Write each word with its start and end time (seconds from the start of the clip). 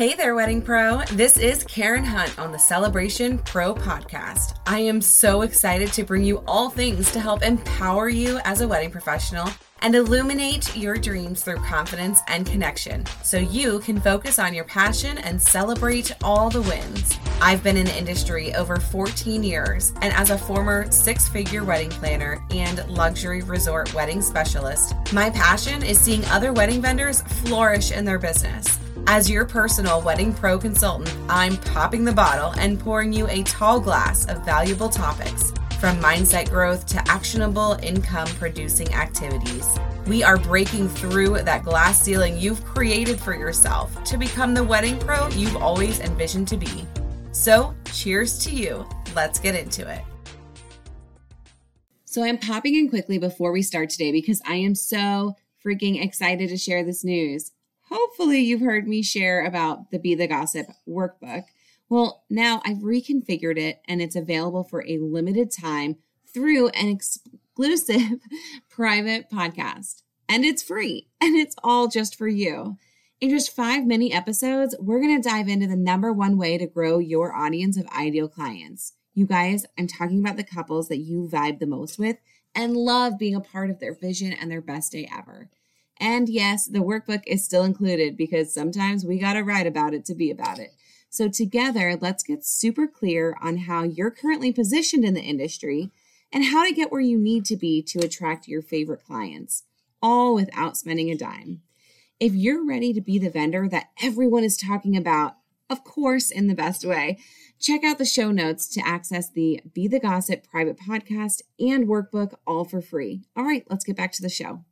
Hey 0.00 0.14
there, 0.14 0.34
Wedding 0.34 0.62
Pro. 0.62 1.02
This 1.12 1.36
is 1.36 1.62
Carin 1.64 2.04
Hunt 2.04 2.38
on 2.38 2.52
the 2.52 2.58
Celebration 2.58 3.36
Pro 3.36 3.74
podcast. 3.74 4.58
I 4.66 4.78
am 4.78 5.02
so 5.02 5.42
excited 5.42 5.92
to 5.92 6.04
bring 6.04 6.24
you 6.24 6.42
all 6.48 6.70
things 6.70 7.12
to 7.12 7.20
help 7.20 7.42
empower 7.42 8.08
you 8.08 8.40
as 8.44 8.62
a 8.62 8.66
wedding 8.66 8.90
professional 8.90 9.50
and 9.82 9.94
illuminate 9.94 10.74
your 10.74 10.96
dreams 10.96 11.42
through 11.42 11.58
confidence 11.58 12.20
and 12.28 12.46
connection 12.46 13.04
so 13.22 13.36
you 13.36 13.80
can 13.80 14.00
focus 14.00 14.38
on 14.38 14.54
your 14.54 14.64
passion 14.64 15.18
and 15.18 15.40
celebrate 15.40 16.12
all 16.24 16.48
the 16.48 16.62
wins. 16.62 17.18
I've 17.42 17.62
been 17.62 17.76
in 17.76 17.84
the 17.84 17.98
industry 17.98 18.54
over 18.54 18.76
14 18.76 19.42
years, 19.42 19.92
and 20.00 20.14
as 20.14 20.30
a 20.30 20.38
former 20.38 20.90
six 20.90 21.28
figure 21.28 21.62
wedding 21.62 21.90
planner 21.90 22.42
and 22.52 22.88
luxury 22.88 23.42
resort 23.42 23.92
wedding 23.92 24.22
specialist, 24.22 24.94
my 25.12 25.28
passion 25.28 25.82
is 25.82 26.00
seeing 26.00 26.24
other 26.26 26.54
wedding 26.54 26.80
vendors 26.80 27.20
flourish 27.44 27.92
in 27.92 28.06
their 28.06 28.18
business. 28.18 28.79
As 29.12 29.28
your 29.28 29.44
personal 29.44 30.00
wedding 30.00 30.32
pro 30.32 30.56
consultant, 30.56 31.12
I'm 31.28 31.56
popping 31.56 32.04
the 32.04 32.12
bottle 32.12 32.52
and 32.60 32.78
pouring 32.78 33.12
you 33.12 33.26
a 33.26 33.42
tall 33.42 33.80
glass 33.80 34.24
of 34.26 34.44
valuable 34.44 34.88
topics 34.88 35.50
from 35.80 35.98
mindset 35.98 36.48
growth 36.48 36.86
to 36.86 37.02
actionable 37.10 37.76
income 37.82 38.28
producing 38.38 38.94
activities. 38.94 39.66
We 40.06 40.22
are 40.22 40.36
breaking 40.36 40.90
through 40.90 41.42
that 41.42 41.64
glass 41.64 42.00
ceiling 42.00 42.38
you've 42.38 42.64
created 42.64 43.18
for 43.18 43.34
yourself 43.34 44.00
to 44.04 44.16
become 44.16 44.54
the 44.54 44.62
wedding 44.62 44.96
pro 45.00 45.26
you've 45.30 45.56
always 45.56 45.98
envisioned 45.98 46.46
to 46.46 46.56
be. 46.56 46.86
So, 47.32 47.74
cheers 47.92 48.38
to 48.44 48.54
you. 48.54 48.88
Let's 49.16 49.40
get 49.40 49.56
into 49.56 49.90
it. 49.92 50.02
So, 52.04 52.22
I'm 52.22 52.38
popping 52.38 52.76
in 52.76 52.88
quickly 52.88 53.18
before 53.18 53.50
we 53.50 53.62
start 53.62 53.90
today 53.90 54.12
because 54.12 54.40
I 54.46 54.54
am 54.54 54.76
so 54.76 55.34
freaking 55.66 56.00
excited 56.00 56.48
to 56.50 56.56
share 56.56 56.84
this 56.84 57.02
news. 57.02 57.50
Hopefully, 57.90 58.40
you've 58.40 58.60
heard 58.60 58.86
me 58.86 59.02
share 59.02 59.44
about 59.44 59.90
the 59.90 59.98
Be 59.98 60.14
the 60.14 60.26
Gossip 60.26 60.68
workbook 60.88 61.44
well, 61.90 62.22
now 62.30 62.62
I've 62.64 62.78
reconfigured 62.78 63.58
it 63.58 63.82
and 63.86 64.00
it's 64.00 64.14
available 64.14 64.62
for 64.62 64.86
a 64.86 64.98
limited 64.98 65.50
time 65.50 65.96
through 66.32 66.68
an 66.68 66.88
exclusive 66.88 68.20
private 68.70 69.28
podcast. 69.28 70.02
And 70.28 70.44
it's 70.44 70.62
free 70.62 71.08
and 71.20 71.34
it's 71.34 71.56
all 71.64 71.88
just 71.88 72.16
for 72.16 72.28
you. 72.28 72.78
In 73.20 73.30
just 73.30 73.54
five 73.54 73.84
mini 73.84 74.12
episodes, 74.12 74.76
we're 74.78 75.00
going 75.00 75.20
to 75.20 75.28
dive 75.28 75.48
into 75.48 75.66
the 75.66 75.76
number 75.76 76.12
one 76.12 76.38
way 76.38 76.56
to 76.56 76.66
grow 76.66 76.98
your 76.98 77.34
audience 77.34 77.76
of 77.76 77.88
ideal 77.88 78.28
clients. 78.28 78.92
You 79.12 79.26
guys, 79.26 79.66
I'm 79.76 79.88
talking 79.88 80.20
about 80.20 80.36
the 80.36 80.44
couples 80.44 80.88
that 80.88 80.98
you 80.98 81.28
vibe 81.30 81.58
the 81.58 81.66
most 81.66 81.98
with 81.98 82.18
and 82.54 82.76
love 82.76 83.18
being 83.18 83.34
a 83.34 83.40
part 83.40 83.68
of 83.68 83.80
their 83.80 83.94
vision 83.94 84.32
and 84.32 84.48
their 84.48 84.62
best 84.62 84.92
day 84.92 85.10
ever. 85.12 85.50
And 86.00 86.30
yes, 86.30 86.66
the 86.66 86.78
workbook 86.78 87.22
is 87.26 87.44
still 87.44 87.62
included 87.62 88.16
because 88.16 88.54
sometimes 88.54 89.04
we 89.04 89.18
got 89.18 89.34
to 89.34 89.42
write 89.42 89.66
about 89.66 89.92
it 89.92 90.06
to 90.06 90.14
be 90.14 90.30
about 90.30 90.58
it. 90.58 90.72
So, 91.10 91.28
together, 91.28 91.98
let's 92.00 92.22
get 92.22 92.46
super 92.46 92.86
clear 92.86 93.36
on 93.42 93.58
how 93.58 93.82
you're 93.82 94.10
currently 94.10 94.52
positioned 94.52 95.04
in 95.04 95.14
the 95.14 95.20
industry 95.20 95.90
and 96.32 96.46
how 96.46 96.64
to 96.64 96.72
get 96.72 96.90
where 96.90 97.00
you 97.00 97.18
need 97.18 97.44
to 97.46 97.56
be 97.56 97.82
to 97.82 97.98
attract 97.98 98.48
your 98.48 98.62
favorite 98.62 99.04
clients, 99.04 99.64
all 100.00 100.34
without 100.34 100.76
spending 100.76 101.10
a 101.10 101.16
dime. 101.16 101.60
If 102.18 102.32
you're 102.34 102.64
ready 102.64 102.92
to 102.92 103.00
be 103.00 103.18
the 103.18 103.30
vendor 103.30 103.68
that 103.68 103.90
everyone 104.00 104.44
is 104.44 104.56
talking 104.56 104.96
about, 104.96 105.36
of 105.68 105.84
course, 105.84 106.30
in 106.30 106.46
the 106.46 106.54
best 106.54 106.84
way, 106.84 107.18
check 107.58 107.82
out 107.84 107.98
the 107.98 108.04
show 108.04 108.30
notes 108.30 108.68
to 108.68 108.86
access 108.86 109.28
the 109.28 109.60
Be 109.74 109.88
the 109.88 110.00
Gossip 110.00 110.48
private 110.48 110.78
podcast 110.78 111.42
and 111.58 111.88
workbook 111.88 112.34
all 112.46 112.64
for 112.64 112.80
free. 112.80 113.24
All 113.36 113.44
right, 113.44 113.64
let's 113.68 113.84
get 113.84 113.96
back 113.96 114.12
to 114.12 114.22
the 114.22 114.28
show. 114.28 114.64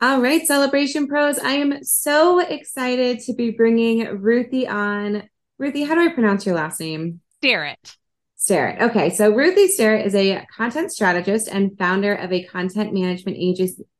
All 0.00 0.20
right, 0.20 0.46
Celebration 0.46 1.08
Pros. 1.08 1.40
I 1.40 1.54
am 1.54 1.82
so 1.82 2.38
excited 2.38 3.18
to 3.22 3.34
be 3.34 3.50
bringing 3.50 4.06
Ruthie 4.20 4.68
on. 4.68 5.24
Ruthie, 5.58 5.82
how 5.82 5.96
do 5.96 6.02
I 6.02 6.12
pronounce 6.14 6.46
your 6.46 6.54
last 6.54 6.78
name? 6.78 7.20
Sterrett. 7.38 7.96
Sterrett. 8.36 8.80
Okay, 8.80 9.10
so 9.10 9.34
Ruthie 9.34 9.66
Sterrett 9.66 10.06
is 10.06 10.14
a 10.14 10.46
content 10.56 10.92
strategist 10.92 11.48
and 11.48 11.76
founder 11.76 12.14
of 12.14 12.32
a 12.32 12.44
content 12.44 12.94
management 12.94 13.38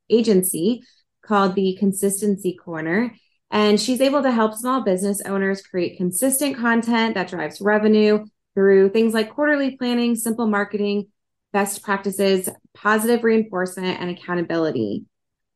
agency 0.09 0.85
called 1.21 1.57
the 1.57 1.77
Consistency 1.81 2.55
Corner. 2.55 3.13
And 3.51 3.81
she's 3.81 4.01
able 4.01 4.23
to 4.23 4.31
help 4.31 4.55
small 4.55 4.85
business 4.85 5.21
owners 5.23 5.63
create 5.63 5.97
consistent 5.97 6.57
content 6.59 7.17
that 7.17 7.29
drives 7.29 7.61
revenue 7.61 8.25
through 8.55 8.91
things 8.91 9.15
like 9.15 9.35
quarterly 9.35 9.77
planning, 9.77 10.15
simple 10.15 10.47
marketing, 10.47 11.09
best 11.53 11.83
practices, 11.83 12.49
positive 12.73 13.25
reinforcement, 13.25 14.01
and 14.01 14.11
accountability 14.11 15.08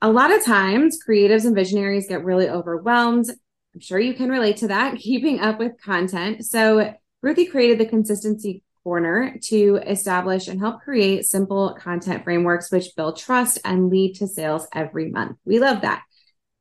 a 0.02 0.10
lot 0.10 0.32
of 0.32 0.44
times 0.44 0.98
creatives 1.06 1.44
and 1.44 1.54
visionaries 1.54 2.08
get 2.08 2.24
really 2.24 2.48
overwhelmed. 2.48 3.26
I'm 3.74 3.80
sure 3.80 4.00
you 4.00 4.14
can 4.14 4.28
relate 4.28 4.58
to 4.58 4.68
that, 4.68 4.96
keeping 4.98 5.40
up 5.40 5.58
with 5.58 5.80
content. 5.80 6.44
So, 6.44 6.94
Ruthie 7.22 7.46
created 7.46 7.78
the 7.78 7.86
Consistency 7.86 8.64
Corner 8.82 9.38
to 9.44 9.78
establish 9.86 10.48
and 10.48 10.58
help 10.58 10.80
create 10.80 11.24
simple 11.24 11.76
content 11.80 12.24
frameworks 12.24 12.72
which 12.72 12.96
build 12.96 13.16
trust 13.16 13.60
and 13.64 13.90
lead 13.90 14.16
to 14.16 14.26
sales 14.26 14.66
every 14.74 15.08
month. 15.08 15.38
We 15.44 15.60
love 15.60 15.82
that. 15.82 16.02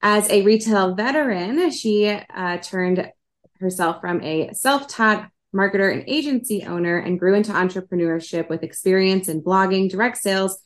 As 0.03 0.29
a 0.29 0.43
retail 0.43 0.93
veteran, 0.93 1.71
she 1.71 2.07
uh, 2.07 2.57
turned 2.59 3.11
herself 3.59 4.01
from 4.01 4.21
a 4.21 4.53
self 4.53 4.87
taught 4.87 5.29
marketer 5.53 5.91
and 5.91 6.03
agency 6.07 6.63
owner 6.63 6.97
and 6.97 7.19
grew 7.19 7.33
into 7.33 7.51
entrepreneurship 7.53 8.49
with 8.49 8.61
experience 8.61 9.27
in 9.27 9.41
blogging, 9.41 9.89
direct 9.89 10.17
sales, 10.17 10.59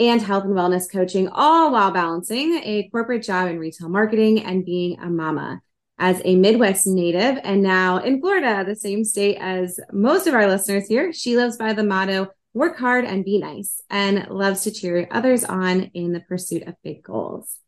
and 0.00 0.22
health 0.22 0.44
and 0.44 0.54
wellness 0.54 0.90
coaching, 0.90 1.28
all 1.28 1.72
while 1.72 1.90
balancing 1.90 2.54
a 2.64 2.88
corporate 2.90 3.22
job 3.22 3.48
in 3.48 3.58
retail 3.58 3.90
marketing 3.90 4.42
and 4.42 4.64
being 4.64 4.98
a 4.98 5.10
mama. 5.10 5.60
As 5.98 6.22
a 6.24 6.34
Midwest 6.34 6.86
native 6.86 7.38
and 7.44 7.62
now 7.62 7.98
in 7.98 8.20
Florida, 8.20 8.64
the 8.66 8.74
same 8.74 9.04
state 9.04 9.36
as 9.38 9.78
most 9.92 10.26
of 10.26 10.32
our 10.32 10.46
listeners 10.46 10.88
here, 10.88 11.12
she 11.12 11.36
lives 11.36 11.58
by 11.58 11.74
the 11.74 11.84
motto 11.84 12.28
work 12.54 12.78
hard 12.78 13.04
and 13.04 13.24
be 13.24 13.38
nice 13.38 13.82
and 13.90 14.26
loves 14.30 14.62
to 14.62 14.70
cheer 14.70 15.06
others 15.10 15.44
on 15.44 15.82
in 15.92 16.12
the 16.14 16.20
pursuit 16.20 16.66
of 16.66 16.74
big 16.82 17.02
goals. 17.02 17.58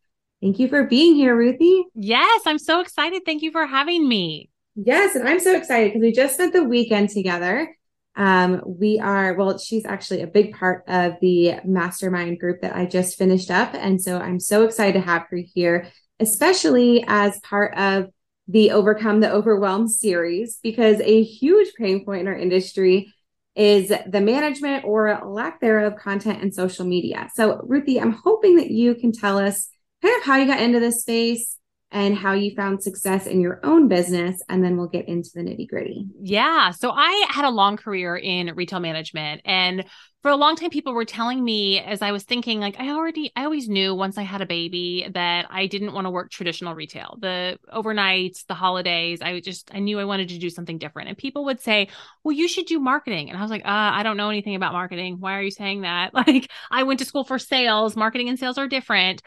Thank 0.41 0.57
you 0.57 0.67
for 0.67 0.83
being 0.83 1.13
here, 1.13 1.37
Ruthie. 1.37 1.85
Yes, 1.93 2.41
I'm 2.47 2.57
so 2.57 2.81
excited. 2.81 3.21
Thank 3.23 3.43
you 3.43 3.51
for 3.51 3.67
having 3.67 4.09
me. 4.09 4.49
Yes, 4.75 5.15
and 5.15 5.29
I'm 5.29 5.39
so 5.39 5.55
excited 5.55 5.93
because 5.93 6.01
we 6.01 6.11
just 6.11 6.33
spent 6.33 6.53
the 6.53 6.63
weekend 6.63 7.09
together 7.09 7.77
um, 8.15 8.61
we 8.65 8.99
are, 8.99 9.33
well, 9.33 9.57
she's 9.57 9.85
actually 9.85 10.21
a 10.21 10.27
big 10.27 10.53
part 10.53 10.83
of 10.87 11.13
the 11.21 11.55
mastermind 11.65 12.39
group 12.39 12.61
that 12.61 12.75
I 12.75 12.85
just 12.85 13.17
finished 13.17 13.49
up. 13.49 13.73
And 13.73 14.01
so 14.01 14.17
I'm 14.19 14.39
so 14.39 14.63
excited 14.63 14.93
to 14.93 15.05
have 15.05 15.23
her 15.29 15.37
here, 15.37 15.87
especially 16.19 17.03
as 17.07 17.39
part 17.39 17.75
of 17.77 18.09
the 18.47 18.71
Overcome 18.71 19.21
the 19.21 19.31
Overwhelm 19.31 19.87
series, 19.87 20.59
because 20.61 20.99
a 20.99 21.23
huge 21.23 21.73
pain 21.75 22.05
point 22.05 22.21
in 22.21 22.27
our 22.27 22.37
industry 22.37 23.11
is 23.55 23.91
the 24.07 24.21
management 24.21 24.83
or 24.83 25.21
lack 25.25 25.61
thereof 25.61 25.95
content 25.95 26.41
and 26.41 26.53
social 26.53 26.85
media. 26.85 27.29
So, 27.35 27.61
Ruthie, 27.63 28.01
I'm 28.01 28.11
hoping 28.11 28.57
that 28.57 28.71
you 28.71 28.95
can 28.95 29.11
tell 29.11 29.37
us 29.37 29.69
kind 30.01 30.17
of 30.17 30.23
how 30.23 30.37
you 30.37 30.47
got 30.47 30.61
into 30.61 30.79
this 30.79 31.01
space, 31.01 31.57
and 31.93 32.17
how 32.17 32.33
you 32.33 32.55
found 32.55 32.81
success 32.81 33.27
in 33.27 33.39
your 33.39 33.59
own 33.63 33.87
business. 33.87 34.41
And 34.49 34.63
then 34.63 34.75
we'll 34.77 34.87
get 34.87 35.07
into 35.07 35.29
the 35.35 35.41
nitty 35.41 35.69
gritty. 35.69 36.07
Yeah. 36.19 36.71
So 36.71 36.91
I 36.91 37.27
had 37.29 37.45
a 37.45 37.51
long 37.51 37.77
career 37.77 38.17
in 38.17 38.53
retail 38.55 38.79
management. 38.79 39.41
And 39.45 39.85
for 40.23 40.31
a 40.31 40.35
long 40.35 40.55
time, 40.55 40.71
people 40.71 40.93
were 40.93 41.05
telling 41.05 41.43
me 41.43 41.79
as 41.79 42.01
I 42.01 42.11
was 42.11 42.23
thinking, 42.23 42.59
like, 42.59 42.79
I 42.79 42.89
already, 42.89 43.31
I 43.35 43.43
always 43.43 43.69
knew 43.69 43.93
once 43.93 44.17
I 44.17 44.23
had 44.23 44.41
a 44.41 44.45
baby 44.45 45.07
that 45.13 45.45
I 45.51 45.67
didn't 45.67 45.93
want 45.93 46.05
to 46.05 46.11
work 46.11 46.31
traditional 46.31 46.73
retail, 46.73 47.17
the 47.21 47.59
overnights, 47.71 48.47
the 48.47 48.53
holidays. 48.55 49.21
I 49.21 49.39
just, 49.41 49.69
I 49.71 49.79
knew 49.79 49.99
I 49.99 50.05
wanted 50.05 50.29
to 50.29 50.39
do 50.39 50.49
something 50.49 50.79
different. 50.79 51.09
And 51.09 51.17
people 51.17 51.45
would 51.45 51.61
say, 51.61 51.89
well, 52.23 52.31
you 52.31 52.47
should 52.47 52.65
do 52.65 52.79
marketing. 52.79 53.29
And 53.29 53.37
I 53.37 53.41
was 53.41 53.51
like, 53.51 53.65
uh, 53.65 53.91
I 53.93 54.01
don't 54.01 54.17
know 54.17 54.29
anything 54.29 54.55
about 54.55 54.73
marketing. 54.73 55.17
Why 55.19 55.37
are 55.37 55.43
you 55.43 55.51
saying 55.51 55.81
that? 55.81 56.11
Like, 56.25 56.49
I 56.71 56.83
went 56.83 56.99
to 56.99 57.05
school 57.05 57.25
for 57.25 57.37
sales, 57.37 57.97
marketing 57.97 58.29
and 58.29 58.39
sales 58.39 58.57
are 58.57 58.67
different. 58.67 59.21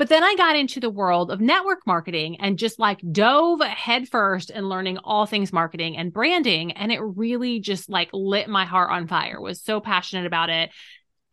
But 0.00 0.08
then 0.08 0.24
I 0.24 0.34
got 0.34 0.56
into 0.56 0.80
the 0.80 0.88
world 0.88 1.30
of 1.30 1.42
network 1.42 1.86
marketing 1.86 2.40
and 2.40 2.58
just 2.58 2.78
like 2.78 3.02
dove 3.12 3.60
headfirst 3.60 4.48
in 4.48 4.66
learning 4.66 4.96
all 5.04 5.26
things 5.26 5.52
marketing 5.52 5.98
and 5.98 6.10
branding. 6.10 6.72
And 6.72 6.90
it 6.90 7.00
really 7.00 7.60
just 7.60 7.90
like 7.90 8.08
lit 8.14 8.48
my 8.48 8.64
heart 8.64 8.90
on 8.90 9.06
fire, 9.08 9.38
was 9.38 9.62
so 9.62 9.78
passionate 9.78 10.24
about 10.24 10.48
it. 10.48 10.70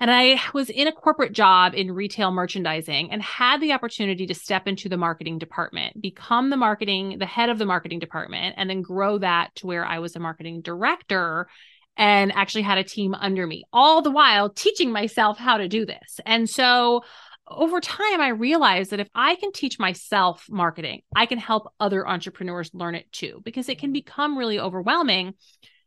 And 0.02 0.12
I 0.12 0.42
was 0.54 0.70
in 0.70 0.90
a 0.90 0.92
corporate 0.92 1.32
job 1.32 1.76
in 1.76 1.94
retail 1.94 2.30
merchandising 2.30 3.10
and 3.10 3.22
had 3.22 3.62
the 3.62 3.72
opportunity 3.72 4.28
to 4.28 4.36
step 4.36 4.68
into 4.68 4.90
the 4.90 4.98
marketing 4.98 5.38
department, 5.38 6.02
become 6.02 6.50
the 6.50 6.58
marketing, 6.58 7.20
the 7.20 7.26
head 7.26 7.48
of 7.48 7.60
the 7.60 7.66
marketing 7.66 8.00
department, 8.00 8.56
and 8.58 8.70
then 8.70 8.82
grow 8.82 9.18
that 9.20 9.56
to 9.56 9.68
where 9.68 9.86
I 9.86 10.00
was 10.00 10.18
a 10.18 10.20
marketing 10.20 10.60
director 10.60 11.48
and 11.96 12.34
actually 12.34 12.64
had 12.64 12.78
a 12.78 12.84
team 12.84 13.16
under 13.16 13.48
me, 13.48 13.64
all 13.72 14.02
the 14.02 14.12
while 14.12 14.50
teaching 14.50 14.92
myself 14.92 15.38
how 15.38 15.56
to 15.56 15.70
do 15.70 15.86
this. 15.86 16.20
And 16.26 16.50
so 16.50 17.04
over 17.50 17.80
time, 17.80 18.22
I 18.22 18.30
realized 18.30 18.92
that 18.92 19.00
if 19.00 19.08
I 19.16 19.36
can 19.36 19.52
teach 19.52 19.80
myself 19.80 20.46
marketing, 20.50 21.02
I 21.16 21.26
can 21.26 21.38
help 21.38 21.72
other 21.80 22.08
entrepreneurs 22.08 22.72
learn 22.74 22.96
it 22.96 23.12
too, 23.12 23.42
because 23.44 23.70
it 23.70 23.80
can 23.80 23.90
mm-hmm. 23.90 23.94
become 23.94 24.38
really 24.38 24.60
overwhelming. 24.60 25.34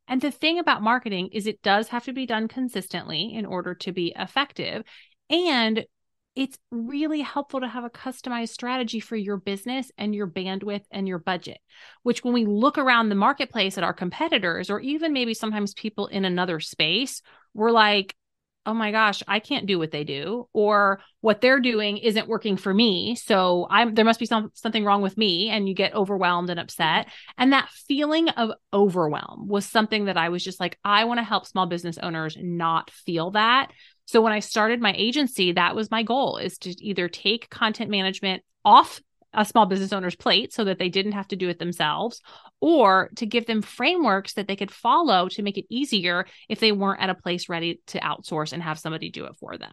And 0.08 0.20
the 0.20 0.30
thing 0.30 0.58
about 0.58 0.82
marketing 0.82 1.28
is 1.32 1.46
it 1.46 1.62
does 1.62 1.88
have 1.88 2.04
to 2.04 2.12
be 2.12 2.26
done 2.26 2.48
consistently 2.48 3.34
in 3.34 3.46
order 3.46 3.74
to 3.76 3.92
be 3.92 4.12
effective. 4.16 4.82
And 5.28 5.84
it's 6.36 6.58
really 6.70 7.20
helpful 7.20 7.60
to 7.60 7.68
have 7.68 7.84
a 7.84 7.90
customized 7.90 8.50
strategy 8.50 9.00
for 9.00 9.16
your 9.16 9.36
business 9.36 9.90
and 9.98 10.14
your 10.14 10.26
bandwidth 10.26 10.84
and 10.90 11.06
your 11.06 11.18
budget, 11.18 11.58
which 12.02 12.24
when 12.24 12.32
we 12.32 12.46
look 12.46 12.78
around 12.78 13.08
the 13.08 13.14
marketplace 13.14 13.76
at 13.76 13.84
our 13.84 13.92
competitors, 13.92 14.70
or 14.70 14.80
even 14.80 15.12
maybe 15.12 15.34
sometimes 15.34 15.74
people 15.74 16.06
in 16.06 16.24
another 16.24 16.60
space, 16.60 17.20
we're 17.52 17.72
like, 17.72 18.14
oh 18.70 18.74
my 18.74 18.92
gosh, 18.92 19.20
I 19.26 19.40
can't 19.40 19.66
do 19.66 19.80
what 19.80 19.90
they 19.90 20.04
do, 20.04 20.48
or 20.52 21.00
what 21.22 21.40
they're 21.40 21.58
doing 21.58 21.98
isn't 21.98 22.28
working 22.28 22.56
for 22.56 22.72
me. 22.72 23.16
So 23.16 23.66
I'm 23.68 23.94
there 23.94 24.04
must 24.04 24.20
be 24.20 24.26
some 24.26 24.52
something 24.54 24.84
wrong 24.84 25.02
with 25.02 25.18
me, 25.18 25.50
and 25.50 25.68
you 25.68 25.74
get 25.74 25.92
overwhelmed 25.92 26.50
and 26.50 26.60
upset. 26.60 27.08
And 27.36 27.52
that 27.52 27.68
feeling 27.88 28.28
of 28.28 28.52
overwhelm 28.72 29.48
was 29.48 29.66
something 29.66 30.04
that 30.04 30.16
I 30.16 30.28
was 30.28 30.44
just 30.44 30.60
like, 30.60 30.78
I 30.84 31.02
want 31.02 31.18
to 31.18 31.24
help 31.24 31.46
small 31.46 31.66
business 31.66 31.98
owners 31.98 32.36
not 32.40 32.92
feel 32.92 33.32
that. 33.32 33.72
So 34.04 34.20
when 34.20 34.32
I 34.32 34.38
started 34.38 34.80
my 34.80 34.94
agency, 34.96 35.50
that 35.52 35.74
was 35.74 35.90
my 35.90 36.04
goal 36.04 36.36
is 36.36 36.56
to 36.58 36.70
either 36.80 37.08
take 37.08 37.50
content 37.50 37.90
management 37.90 38.44
off 38.64 39.00
a 39.32 39.44
small 39.44 39.66
business 39.66 39.92
owner's 39.92 40.16
plate 40.16 40.52
so 40.52 40.64
that 40.64 40.78
they 40.78 40.88
didn't 40.88 41.12
have 41.12 41.28
to 41.28 41.36
do 41.36 41.48
it 41.48 41.58
themselves 41.58 42.20
or 42.60 43.10
to 43.16 43.26
give 43.26 43.46
them 43.46 43.62
frameworks 43.62 44.34
that 44.34 44.48
they 44.48 44.56
could 44.56 44.70
follow 44.70 45.28
to 45.28 45.42
make 45.42 45.58
it 45.58 45.66
easier 45.68 46.26
if 46.48 46.60
they 46.60 46.72
weren't 46.72 47.00
at 47.00 47.10
a 47.10 47.14
place 47.14 47.48
ready 47.48 47.80
to 47.86 48.00
outsource 48.00 48.52
and 48.52 48.62
have 48.62 48.78
somebody 48.78 49.10
do 49.10 49.26
it 49.26 49.36
for 49.38 49.56
them. 49.56 49.72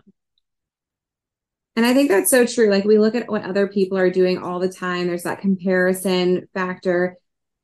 And 1.76 1.86
I 1.86 1.94
think 1.94 2.10
that's 2.10 2.32
so 2.32 2.46
true. 2.46 2.70
Like 2.70 2.86
we 2.86 2.98
look 2.98 3.16
at 3.16 3.30
what 3.30 3.44
other 3.44 3.68
people 3.68 3.98
are 3.98 4.10
doing 4.10 4.40
all 4.40 4.60
the 4.60 4.70
time, 4.70 5.08
there's 5.08 5.24
that 5.24 5.42
comparison 5.42 6.48
factor 6.54 7.18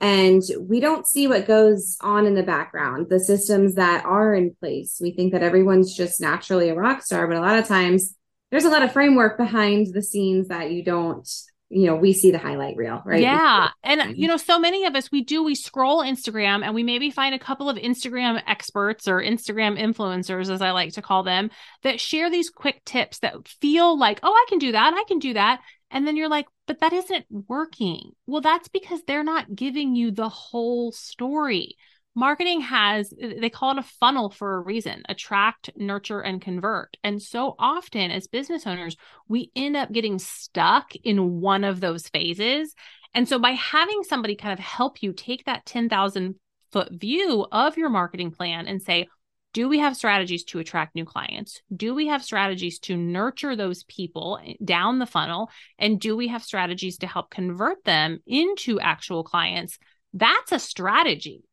and 0.03 0.41
we 0.59 0.81
don't 0.81 1.07
see 1.07 1.27
what 1.27 1.47
goes 1.47 1.95
on 2.01 2.25
in 2.25 2.35
the 2.35 2.43
background 2.43 3.07
the 3.09 3.19
systems 3.19 3.75
that 3.75 4.03
are 4.05 4.35
in 4.35 4.53
place 4.59 4.99
we 5.01 5.11
think 5.11 5.31
that 5.31 5.41
everyone's 5.41 5.95
just 5.95 6.19
naturally 6.19 6.69
a 6.69 6.75
rock 6.75 7.01
star 7.01 7.25
but 7.25 7.37
a 7.37 7.41
lot 7.41 7.57
of 7.57 7.67
times 7.67 8.15
there's 8.51 8.65
a 8.65 8.69
lot 8.69 8.83
of 8.83 8.91
framework 8.91 9.37
behind 9.37 9.87
the 9.93 10.01
scenes 10.01 10.49
that 10.49 10.71
you 10.71 10.83
don't 10.83 11.27
you 11.73 11.85
know 11.85 11.95
we 11.95 12.13
see 12.13 12.31
the 12.31 12.37
highlight 12.37 12.75
reel 12.75 13.01
right? 13.05 13.21
Yeah. 13.21 13.69
and 13.83 14.01
mm-hmm. 14.01 14.11
you 14.15 14.27
know 14.27 14.37
so 14.37 14.59
many 14.59 14.85
of 14.85 14.95
us 14.95 15.11
we 15.11 15.23
do 15.23 15.43
we 15.43 15.55
scroll 15.55 16.03
instagram 16.03 16.63
and 16.63 16.73
we 16.73 16.83
maybe 16.83 17.11
find 17.11 17.35
a 17.35 17.39
couple 17.39 17.69
of 17.69 17.77
instagram 17.77 18.41
experts 18.47 19.07
or 19.07 19.21
instagram 19.21 19.79
influencers 19.79 20.49
as 20.49 20.61
i 20.61 20.71
like 20.71 20.93
to 20.93 21.01
call 21.01 21.23
them 21.23 21.49
that 21.83 21.99
share 21.99 22.29
these 22.29 22.49
quick 22.49 22.83
tips 22.85 23.19
that 23.19 23.47
feel 23.47 23.97
like 23.97 24.19
oh 24.23 24.31
i 24.33 24.45
can 24.49 24.59
do 24.59 24.71
that. 24.71 24.93
I 24.93 25.03
can 25.07 25.19
do 25.19 25.33
that. 25.33 25.61
And 25.91 26.07
then 26.07 26.17
you're 26.17 26.29
like, 26.29 26.47
but 26.65 26.79
that 26.79 26.93
isn't 26.93 27.25
working. 27.29 28.11
Well, 28.25 28.41
that's 28.41 28.67
because 28.67 29.01
they're 29.05 29.23
not 29.23 29.53
giving 29.53 29.95
you 29.95 30.11
the 30.11 30.29
whole 30.29 30.91
story. 30.91 31.75
Marketing 32.15 32.61
has, 32.61 33.11
they 33.19 33.49
call 33.49 33.71
it 33.71 33.79
a 33.79 33.83
funnel 33.83 34.29
for 34.29 34.55
a 34.55 34.59
reason 34.61 35.01
attract, 35.09 35.71
nurture, 35.75 36.21
and 36.21 36.41
convert. 36.41 36.95
And 37.03 37.21
so 37.21 37.55
often 37.57 38.11
as 38.11 38.27
business 38.27 38.67
owners, 38.67 38.95
we 39.27 39.51
end 39.55 39.75
up 39.75 39.91
getting 39.91 40.19
stuck 40.19 40.95
in 40.95 41.41
one 41.41 41.63
of 41.63 41.79
those 41.79 42.07
phases. 42.07 42.75
And 43.15 43.27
so 43.27 43.39
by 43.39 43.51
having 43.51 44.03
somebody 44.03 44.35
kind 44.35 44.53
of 44.53 44.59
help 44.59 45.01
you 45.01 45.13
take 45.13 45.45
that 45.45 45.65
10,000 45.65 46.35
foot 46.71 46.91
view 46.91 47.47
of 47.51 47.77
your 47.77 47.89
marketing 47.89 48.31
plan 48.31 48.67
and 48.67 48.81
say, 48.81 49.07
do 49.53 49.69
we 49.69 49.79
have 49.79 49.95
strategies 49.95 50.43
to 50.45 50.59
attract 50.59 50.95
new 50.95 51.05
clients? 51.05 51.61
Do 51.75 51.93
we 51.93 52.07
have 52.07 52.23
strategies 52.23 52.79
to 52.79 52.97
nurture 52.97 53.55
those 53.55 53.83
people 53.83 54.39
eh, 54.43 54.53
down 54.63 54.97
the 54.97 55.05
funnel? 55.05 55.49
And 55.77 55.99
do 55.99 56.17
we 56.17 56.27
have 56.29 56.43
strategies 56.43 56.97
to 56.99 57.07
help 57.07 57.29
convert 57.29 57.83
them 57.83 58.19
into 58.25 58.79
actual 58.79 59.23
clients? 59.23 59.77
That's 60.11 60.51
a 60.51 60.59
strategy. 60.59 61.43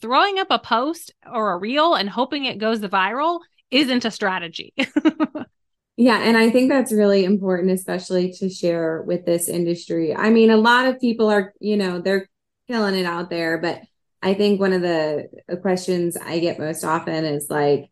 Throwing 0.00 0.38
up 0.38 0.48
a 0.50 0.58
post 0.58 1.12
or 1.30 1.52
a 1.52 1.58
reel 1.58 1.94
and 1.94 2.08
hoping 2.08 2.44
it 2.44 2.58
goes 2.58 2.80
viral 2.80 3.40
isn't 3.70 4.04
a 4.04 4.10
strategy. 4.10 4.72
yeah. 5.96 6.20
And 6.20 6.36
I 6.36 6.50
think 6.50 6.70
that's 6.70 6.92
really 6.92 7.24
important, 7.24 7.70
especially 7.70 8.32
to 8.38 8.48
share 8.48 9.02
with 9.02 9.26
this 9.26 9.48
industry. 9.48 10.14
I 10.14 10.30
mean, 10.30 10.50
a 10.50 10.56
lot 10.56 10.86
of 10.86 11.00
people 11.00 11.30
are, 11.30 11.52
you 11.60 11.76
know, 11.76 12.00
they're 12.00 12.28
killing 12.66 12.94
it 12.94 13.04
out 13.04 13.30
there, 13.30 13.58
but 13.58 13.80
I 14.22 14.34
think 14.34 14.60
one 14.60 14.72
of 14.72 14.82
the 14.82 15.28
questions 15.62 16.16
I 16.16 16.40
get 16.40 16.58
most 16.58 16.84
often 16.84 17.24
is 17.24 17.48
like, 17.48 17.90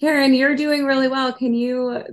Carin, 0.00 0.34
you're 0.34 0.56
doing 0.56 0.84
really 0.84 1.08
well. 1.08 1.32
Can 1.32 1.54
you 1.54 2.04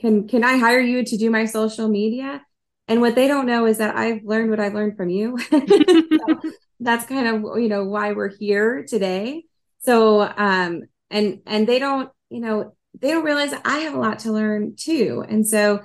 can 0.00 0.26
can 0.26 0.42
I 0.44 0.56
hire 0.56 0.80
you 0.80 1.04
to 1.04 1.16
do 1.16 1.30
my 1.30 1.44
social 1.44 1.88
media? 1.88 2.42
And 2.88 3.00
what 3.00 3.14
they 3.14 3.28
don't 3.28 3.46
know 3.46 3.66
is 3.66 3.78
that 3.78 3.96
I've 3.96 4.24
learned 4.24 4.50
what 4.50 4.60
I've 4.60 4.74
learned 4.74 4.96
from 4.96 5.08
you. 5.08 5.38
so 5.50 6.40
that's 6.84 7.06
kind 7.06 7.26
of 7.26 7.60
you 7.60 7.68
know 7.68 7.84
why 7.84 8.12
we're 8.12 8.28
here 8.36 8.84
today. 8.84 9.44
So 9.80 10.22
um 10.22 10.82
and 11.10 11.40
and 11.46 11.66
they 11.66 11.78
don't, 11.78 12.10
you 12.30 12.40
know, 12.40 12.76
they 13.00 13.10
don't 13.10 13.24
realize 13.24 13.52
I 13.64 13.80
have 13.80 13.94
a 13.94 14.00
lot 14.00 14.20
to 14.20 14.32
learn 14.32 14.76
too. 14.76 15.24
And 15.28 15.46
so 15.46 15.80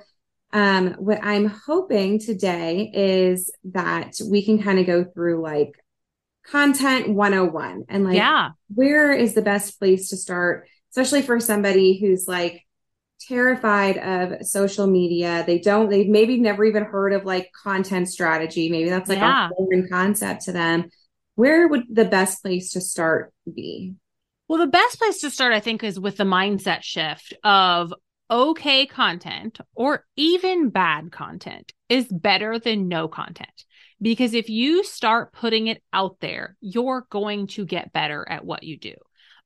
um 0.54 0.96
what 1.00 1.20
I'm 1.24 1.46
hoping 1.46 2.20
today 2.20 2.92
is 2.94 3.52
that 3.66 4.20
we 4.30 4.44
can 4.44 4.62
kind 4.62 4.80
of 4.80 4.86
go 4.86 5.04
through 5.04 5.42
like 5.42 5.74
content 6.46 7.10
101 7.10 7.86
and 7.90 8.04
like 8.04 8.16
yeah 8.16 8.50
where 8.74 9.12
is 9.12 9.36
the 9.36 9.42
best 9.42 9.78
place 9.78 10.10
to 10.10 10.18
start 10.18 10.68
especially 10.92 11.22
for 11.22 11.40
somebody 11.40 12.00
who's 12.00 12.28
like 12.28 12.66
terrified 13.28 13.98
of 13.98 14.46
social 14.46 14.88
media. 14.88 15.44
They 15.46 15.60
don't 15.60 15.90
they've 15.90 16.08
maybe 16.08 16.40
never 16.40 16.66
even 16.66 16.84
heard 16.84 17.14
of 17.14 17.26
like 17.26 17.52
content 17.52 18.10
strategy. 18.10 18.70
Maybe 18.70 18.90
that's 18.90 19.10
like 19.10 19.20
yeah. 19.20 19.48
a 19.48 19.56
foreign 19.56 19.88
concept 19.90 20.44
to 20.46 20.52
them. 20.52 20.90
Where 21.36 21.68
would 21.68 21.84
the 21.92 22.06
best 22.06 22.42
place 22.42 22.74
to 22.74 22.82
start 22.82 23.34
be? 23.46 23.96
Well 24.48 24.60
the 24.60 24.68
best 24.68 24.98
place 24.98 25.22
to 25.22 25.30
start 25.30 25.54
i 25.54 25.60
think 25.60 25.84
is 25.84 26.00
with 26.00 26.18
the 26.18 26.24
mindset 26.24 26.82
shift 26.82 27.36
of 27.44 27.94
okay 28.32 28.86
content 28.86 29.60
or 29.76 30.06
even 30.16 30.70
bad 30.70 31.12
content 31.12 31.74
is 31.88 32.08
better 32.08 32.60
than 32.60 32.88
no 32.88 33.08
content. 33.08 33.66
Because 34.02 34.34
if 34.34 34.50
you 34.50 34.84
start 34.84 35.34
putting 35.34 35.68
it 35.68 35.84
out 35.92 36.18
there, 36.22 36.56
you're 36.62 37.06
going 37.10 37.48
to 37.48 37.66
get 37.66 37.92
better 37.92 38.26
at 38.28 38.46
what 38.46 38.64
you 38.64 38.78
do. 38.78 38.94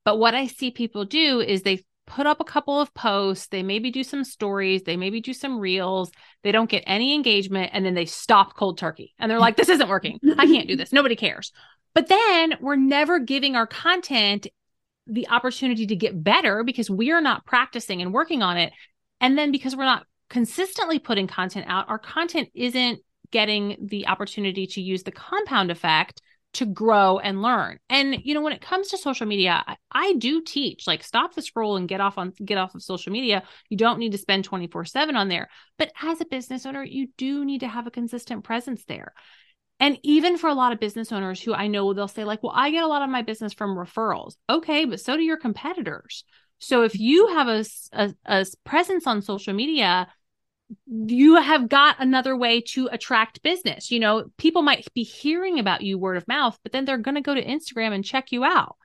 But 0.05 0.19
what 0.19 0.35
I 0.35 0.47
see 0.47 0.69
people 0.69 1.05
do 1.05 1.39
is 1.39 1.61
they 1.61 1.83
put 2.05 2.27
up 2.27 2.39
a 2.39 2.45
couple 2.45 2.79
of 2.79 2.93
posts, 2.93 3.47
they 3.47 3.63
maybe 3.63 3.91
do 3.91 4.03
some 4.03 4.23
stories, 4.23 4.83
they 4.83 4.97
maybe 4.97 5.21
do 5.21 5.33
some 5.33 5.59
reels, 5.59 6.11
they 6.43 6.51
don't 6.51 6.69
get 6.69 6.83
any 6.85 7.13
engagement, 7.13 7.71
and 7.73 7.85
then 7.85 7.93
they 7.93 8.05
stop 8.05 8.55
cold 8.55 8.77
turkey. 8.77 9.13
And 9.19 9.29
they're 9.29 9.39
like, 9.39 9.55
this 9.55 9.69
isn't 9.69 9.89
working. 9.89 10.19
I 10.37 10.45
can't 10.45 10.67
do 10.67 10.75
this. 10.75 10.91
Nobody 10.91 11.15
cares. 11.15 11.51
But 11.93 12.07
then 12.07 12.55
we're 12.59 12.75
never 12.75 13.19
giving 13.19 13.55
our 13.55 13.67
content 13.67 14.47
the 15.07 15.29
opportunity 15.29 15.85
to 15.87 15.95
get 15.95 16.23
better 16.23 16.63
because 16.63 16.89
we 16.89 17.11
are 17.11 17.21
not 17.21 17.45
practicing 17.45 18.01
and 18.01 18.13
working 18.13 18.41
on 18.41 18.57
it. 18.57 18.73
And 19.19 19.37
then 19.37 19.51
because 19.51 19.75
we're 19.75 19.83
not 19.83 20.05
consistently 20.29 20.99
putting 20.99 21.27
content 21.27 21.65
out, 21.69 21.89
our 21.89 21.99
content 21.99 22.49
isn't 22.53 22.99
getting 23.31 23.77
the 23.89 24.07
opportunity 24.07 24.67
to 24.67 24.81
use 24.81 25.03
the 25.03 25.11
compound 25.11 25.71
effect 25.71 26.21
to 26.53 26.65
grow 26.65 27.17
and 27.17 27.41
learn. 27.41 27.79
And 27.89 28.17
you 28.23 28.33
know, 28.33 28.41
when 28.41 28.53
it 28.53 28.61
comes 28.61 28.89
to 28.89 28.97
social 28.97 29.25
media, 29.25 29.63
I, 29.65 29.75
I, 29.91 30.13
do 30.13 30.41
teach 30.41 30.85
like 30.87 31.03
stop 31.03 31.33
the 31.33 31.41
scroll 31.41 31.77
and 31.77 31.87
get 31.87 32.01
off 32.01 32.17
on 32.17 32.31
get 32.43 32.57
off 32.57 32.75
of 32.75 32.83
social 32.83 33.11
media. 33.11 33.43
You 33.69 33.77
don't 33.77 33.99
need 33.99 34.11
to 34.11 34.17
spend 34.17 34.47
24/7 34.47 35.15
on 35.15 35.29
there. 35.29 35.49
But 35.77 35.91
as 36.01 36.21
a 36.21 36.25
business 36.25 36.65
owner, 36.65 36.83
you 36.83 37.07
do 37.17 37.43
need 37.43 37.61
to 37.61 37.67
have 37.67 37.87
a 37.87 37.91
consistent 37.91 38.43
presence 38.43 38.85
there. 38.85 39.13
And 39.79 39.97
even 40.03 40.37
for 40.37 40.47
a 40.47 40.53
lot 40.53 40.71
of 40.71 40.79
business 40.79 41.11
owners 41.11 41.41
who 41.41 41.53
I 41.53 41.67
know 41.67 41.93
they'll 41.93 42.07
say 42.07 42.23
like, 42.23 42.43
"Well, 42.43 42.53
I 42.55 42.69
get 42.71 42.83
a 42.83 42.87
lot 42.87 43.01
of 43.01 43.09
my 43.09 43.23
business 43.23 43.53
from 43.53 43.75
referrals." 43.75 44.35
Okay, 44.49 44.85
but 44.85 44.99
so 44.99 45.17
do 45.17 45.23
your 45.23 45.37
competitors. 45.37 46.23
So 46.59 46.83
if 46.83 46.97
you 46.97 47.27
have 47.27 47.47
a, 47.47 47.65
a, 47.91 48.13
a 48.25 48.45
presence 48.63 49.05
on 49.07 49.21
social 49.21 49.53
media 49.53 50.07
you 50.87 51.35
have 51.35 51.69
got 51.69 51.97
another 51.99 52.35
way 52.35 52.61
to 52.61 52.89
attract 52.91 53.43
business. 53.43 53.91
You 53.91 53.99
know, 53.99 54.25
people 54.37 54.61
might 54.61 54.87
be 54.93 55.03
hearing 55.03 55.59
about 55.59 55.81
you 55.81 55.97
word 55.97 56.17
of 56.17 56.27
mouth, 56.27 56.57
but 56.63 56.71
then 56.71 56.85
they're 56.85 56.97
going 56.97 57.15
to 57.15 57.21
go 57.21 57.33
to 57.33 57.43
Instagram 57.43 57.93
and 57.93 58.03
check 58.03 58.31
you 58.31 58.43
out. 58.43 58.77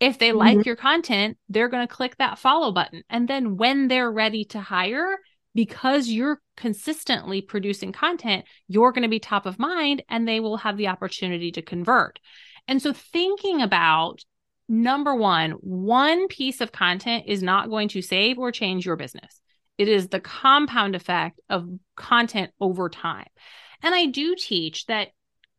If 0.00 0.18
they 0.18 0.28
mm-hmm. 0.28 0.38
like 0.38 0.66
your 0.66 0.76
content, 0.76 1.38
they're 1.48 1.68
going 1.68 1.86
to 1.86 1.92
click 1.92 2.16
that 2.18 2.38
follow 2.38 2.72
button. 2.72 3.02
And 3.10 3.28
then 3.28 3.56
when 3.56 3.88
they're 3.88 4.10
ready 4.10 4.44
to 4.46 4.60
hire, 4.60 5.18
because 5.54 6.08
you're 6.08 6.40
consistently 6.56 7.42
producing 7.42 7.92
content, 7.92 8.44
you're 8.68 8.92
going 8.92 9.02
to 9.02 9.08
be 9.08 9.18
top 9.18 9.46
of 9.46 9.58
mind 9.58 10.02
and 10.08 10.26
they 10.26 10.40
will 10.40 10.58
have 10.58 10.76
the 10.76 10.88
opportunity 10.88 11.50
to 11.52 11.62
convert. 11.62 12.20
And 12.68 12.80
so 12.80 12.92
thinking 12.92 13.62
about 13.62 14.22
number 14.68 15.14
one, 15.14 15.52
one 15.52 16.28
piece 16.28 16.60
of 16.60 16.70
content 16.70 17.24
is 17.26 17.42
not 17.42 17.70
going 17.70 17.88
to 17.88 18.02
save 18.02 18.38
or 18.38 18.52
change 18.52 18.86
your 18.86 18.96
business. 18.96 19.40
It 19.78 19.88
is 19.88 20.08
the 20.08 20.20
compound 20.20 20.94
effect 20.94 21.40
of 21.48 21.68
content 21.96 22.50
over 22.60 22.88
time. 22.88 23.28
And 23.82 23.94
I 23.94 24.06
do 24.06 24.34
teach 24.36 24.86
that 24.86 25.08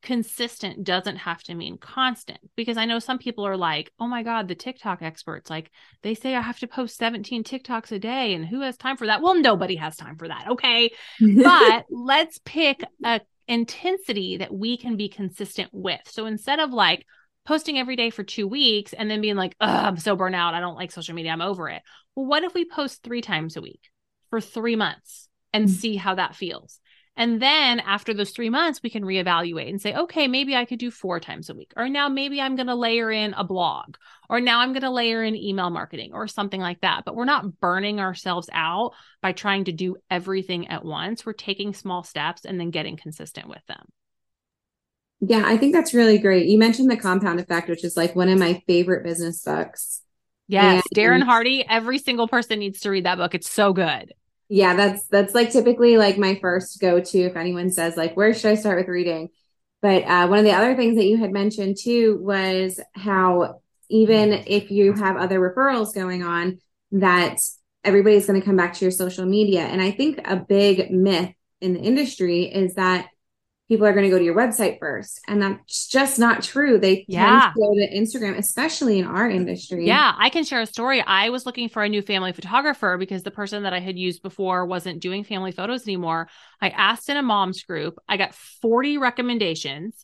consistent 0.01 0.83
doesn't 0.83 1.17
have 1.17 1.43
to 1.43 1.55
mean 1.55 1.77
constant 1.77 2.39
because 2.55 2.77
I 2.77 2.85
know 2.85 2.99
some 2.99 3.17
people 3.17 3.45
are 3.45 3.57
like, 3.57 3.91
oh 3.99 4.07
my 4.07 4.23
God, 4.23 4.47
the 4.47 4.55
TikTok 4.55 5.01
experts, 5.01 5.49
like 5.49 5.71
they 6.03 6.15
say 6.15 6.35
I 6.35 6.41
have 6.41 6.59
to 6.59 6.67
post 6.67 6.97
17 6.97 7.43
TikToks 7.43 7.91
a 7.91 7.99
day 7.99 8.33
and 8.33 8.45
who 8.45 8.61
has 8.61 8.77
time 8.77 8.97
for 8.97 9.07
that? 9.07 9.21
Well, 9.21 9.35
nobody 9.35 9.75
has 9.75 9.97
time 9.97 10.17
for 10.17 10.27
that. 10.27 10.47
Okay. 10.51 10.91
but 11.19 11.85
let's 11.89 12.39
pick 12.45 12.83
a 13.03 13.21
intensity 13.47 14.37
that 14.37 14.53
we 14.53 14.77
can 14.77 14.95
be 14.95 15.09
consistent 15.09 15.69
with. 15.73 16.01
So 16.05 16.27
instead 16.27 16.59
of 16.59 16.71
like 16.71 17.05
posting 17.45 17.79
every 17.79 17.95
day 17.95 18.09
for 18.09 18.23
two 18.23 18.47
weeks 18.47 18.93
and 18.93 19.09
then 19.09 19.21
being 19.21 19.35
like, 19.35 19.55
oh, 19.59 19.67
I'm 19.67 19.97
so 19.97 20.15
burnt 20.15 20.35
out. 20.35 20.53
I 20.53 20.59
don't 20.59 20.75
like 20.75 20.91
social 20.91 21.15
media. 21.15 21.31
I'm 21.31 21.41
over 21.41 21.67
it. 21.67 21.81
Well, 22.15 22.27
what 22.27 22.43
if 22.43 22.53
we 22.53 22.65
post 22.65 23.03
three 23.03 23.21
times 23.21 23.57
a 23.57 23.61
week? 23.61 23.89
For 24.29 24.41
three 24.41 24.75
months. 24.75 25.27
and 25.51 25.65
mm-hmm. 25.65 25.73
see 25.73 25.95
how 25.95 26.15
that 26.15 26.35
feels. 26.35 26.79
And 27.19 27.41
then 27.41 27.81
after 27.81 28.13
those 28.13 28.31
three 28.31 28.49
months, 28.49 28.81
we 28.81 28.89
can 28.89 29.03
reevaluate 29.03 29.67
and 29.67 29.81
say, 29.81 29.93
okay, 29.93 30.29
maybe 30.29 30.55
I 30.55 30.63
could 30.63 30.79
do 30.79 30.89
four 30.89 31.19
times 31.19 31.49
a 31.49 31.53
week. 31.53 31.73
Or 31.75 31.89
now 31.89 32.07
maybe 32.07 32.39
I'm 32.39 32.55
going 32.55 32.67
to 32.67 32.75
layer 32.75 33.11
in 33.11 33.33
a 33.33 33.43
blog. 33.43 33.97
Or 34.29 34.39
now 34.39 34.61
I'm 34.61 34.71
going 34.71 34.83
to 34.83 34.89
layer 34.89 35.21
in 35.21 35.35
email 35.35 35.69
marketing 35.69 36.11
or 36.13 36.27
something 36.27 36.61
like 36.61 36.79
that. 36.79 37.03
But 37.03 37.17
we're 37.17 37.25
not 37.25 37.59
burning 37.59 37.99
ourselves 37.99 38.49
out 38.53 38.93
by 39.21 39.33
trying 39.33 39.65
to 39.65 39.73
do 39.73 39.97
everything 40.09 40.69
at 40.69 40.85
once. 40.85 41.25
We're 41.25 41.33
taking 41.33 41.73
small 41.73 42.03
steps 42.03 42.45
and 42.45 42.57
then 42.57 42.69
getting 42.69 42.95
consistent 42.95 43.49
with 43.49 43.65
them. 43.67 43.85
Yeah, 45.19 45.43
I 45.45 45.57
think 45.57 45.73
that's 45.73 45.93
really 45.93 46.19
great. 46.19 46.47
You 46.47 46.57
mentioned 46.57 46.89
the 46.89 46.95
compound 46.95 47.41
effect, 47.41 47.67
which 47.67 47.83
is 47.83 47.97
like 47.97 48.15
one 48.15 48.29
of 48.29 48.39
my 48.39 48.63
favorite 48.65 49.03
business 49.03 49.43
books. 49.43 50.01
Yes, 50.47 50.85
and- 50.89 50.97
Darren 50.97 51.23
Hardy. 51.23 51.65
Every 51.67 51.97
single 51.97 52.29
person 52.29 52.59
needs 52.59 52.79
to 52.81 52.91
read 52.91 53.05
that 53.05 53.17
book. 53.17 53.35
It's 53.35 53.49
so 53.49 53.73
good 53.73 54.13
yeah 54.49 54.75
that's 54.75 55.05
that's 55.07 55.33
like 55.33 55.51
typically 55.51 55.97
like 55.97 56.17
my 56.17 56.37
first 56.41 56.81
go 56.81 56.99
to 56.99 57.19
if 57.19 57.35
anyone 57.35 57.71
says 57.71 57.95
like 57.95 58.17
where 58.17 58.33
should 58.33 58.51
i 58.51 58.55
start 58.55 58.79
with 58.79 58.87
reading? 58.87 59.29
But 59.81 60.03
uh, 60.03 60.27
one 60.27 60.39
of 60.39 60.43
the 60.43 60.51
other 60.51 60.75
things 60.75 60.97
that 60.97 61.05
you 61.05 61.17
had 61.17 61.31
mentioned 61.31 61.77
too 61.81 62.19
was 62.21 62.81
how 62.93 63.61
even 63.89 64.33
if 64.45 64.69
you 64.71 64.91
have 64.93 65.15
other 65.15 65.39
referrals 65.39 65.95
going 65.95 66.21
on 66.21 66.59
that 66.91 67.39
everybody's 67.85 68.25
going 68.25 68.39
to 68.39 68.45
come 68.45 68.57
back 68.57 68.73
to 68.73 68.85
your 68.85 68.91
social 68.91 69.25
media. 69.25 69.61
And 69.61 69.81
i 69.81 69.91
think 69.91 70.19
a 70.25 70.35
big 70.35 70.91
myth 70.91 71.31
in 71.61 71.73
the 71.73 71.79
industry 71.79 72.43
is 72.43 72.75
that 72.75 73.07
people 73.69 73.85
are 73.85 73.93
going 73.93 74.03
to 74.03 74.09
go 74.09 74.17
to 74.17 74.23
your 74.23 74.35
website 74.35 74.79
first. 74.79 75.21
And 75.27 75.41
that's 75.41 75.87
just 75.87 76.17
not 76.17 76.41
true. 76.41 76.79
They 76.79 77.05
yeah. 77.07 77.53
go 77.55 77.73
to 77.75 77.87
Instagram, 77.95 78.37
especially 78.37 78.97
in 78.97 79.05
our 79.05 79.29
industry. 79.29 79.85
Yeah, 79.85 80.13
I 80.17 80.29
can 80.29 80.43
share 80.43 80.61
a 80.61 80.65
story. 80.65 81.01
I 81.01 81.29
was 81.29 81.45
looking 81.45 81.69
for 81.69 81.83
a 81.83 81.89
new 81.89 82.01
family 82.01 82.33
photographer 82.33 82.97
because 82.97 83.21
the 83.21 83.31
person 83.31 83.63
that 83.63 83.73
I 83.73 83.79
had 83.79 83.97
used 83.97 84.23
before 84.23 84.65
wasn't 84.65 85.01
doing 85.01 85.23
family 85.23 85.51
photos 85.51 85.87
anymore. 85.87 86.27
I 86.59 86.69
asked 86.69 87.09
in 87.09 87.17
a 87.17 87.21
mom's 87.21 87.61
group, 87.61 87.99
I 88.09 88.17
got 88.17 88.33
40 88.33 88.97
recommendations. 88.97 90.03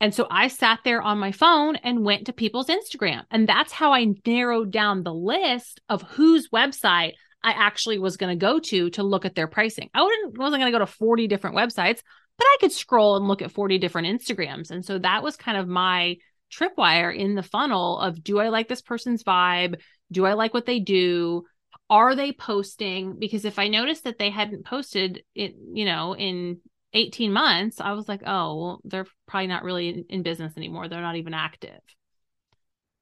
And 0.00 0.14
so 0.14 0.28
I 0.30 0.46
sat 0.48 0.78
there 0.84 1.02
on 1.02 1.18
my 1.18 1.32
phone 1.32 1.76
and 1.76 2.04
went 2.04 2.26
to 2.26 2.32
people's 2.32 2.68
Instagram. 2.68 3.24
And 3.30 3.48
that's 3.48 3.72
how 3.72 3.92
I 3.92 4.14
narrowed 4.24 4.70
down 4.70 5.02
the 5.02 5.12
list 5.12 5.80
of 5.88 6.02
whose 6.02 6.48
website 6.50 7.14
I 7.42 7.52
actually 7.52 7.98
was 7.98 8.16
going 8.16 8.38
to 8.38 8.40
go 8.40 8.60
to 8.60 8.90
to 8.90 9.02
look 9.02 9.24
at 9.24 9.34
their 9.34 9.48
pricing. 9.48 9.90
I 9.94 10.02
wasn't, 10.02 10.38
wasn't 10.38 10.60
going 10.60 10.72
to 10.72 10.78
go 10.78 10.84
to 10.84 10.90
40 10.90 11.26
different 11.26 11.56
websites 11.56 12.02
but 12.40 12.46
I 12.46 12.56
could 12.58 12.72
scroll 12.72 13.16
and 13.16 13.28
look 13.28 13.42
at 13.42 13.52
40 13.52 13.76
different 13.76 14.08
Instagrams. 14.08 14.70
And 14.70 14.82
so 14.82 14.98
that 14.98 15.22
was 15.22 15.36
kind 15.36 15.58
of 15.58 15.68
my 15.68 16.16
tripwire 16.50 17.14
in 17.14 17.34
the 17.34 17.42
funnel 17.42 17.98
of 17.98 18.24
do 18.24 18.38
I 18.38 18.48
like 18.48 18.66
this 18.66 18.80
person's 18.80 19.22
vibe? 19.22 19.78
Do 20.10 20.24
I 20.24 20.32
like 20.32 20.54
what 20.54 20.64
they 20.64 20.80
do? 20.80 21.44
Are 21.90 22.16
they 22.16 22.32
posting? 22.32 23.18
Because 23.18 23.44
if 23.44 23.58
I 23.58 23.68
noticed 23.68 24.04
that 24.04 24.18
they 24.18 24.30
hadn't 24.30 24.64
posted 24.64 25.22
it, 25.34 25.54
you 25.74 25.84
know, 25.84 26.16
in 26.16 26.60
18 26.94 27.30
months, 27.30 27.78
I 27.78 27.92
was 27.92 28.08
like, 28.08 28.22
oh, 28.24 28.56
well, 28.56 28.80
they're 28.84 29.06
probably 29.28 29.48
not 29.48 29.62
really 29.62 29.90
in, 29.90 30.04
in 30.08 30.22
business 30.22 30.56
anymore. 30.56 30.88
They're 30.88 31.02
not 31.02 31.16
even 31.16 31.34
active, 31.34 31.80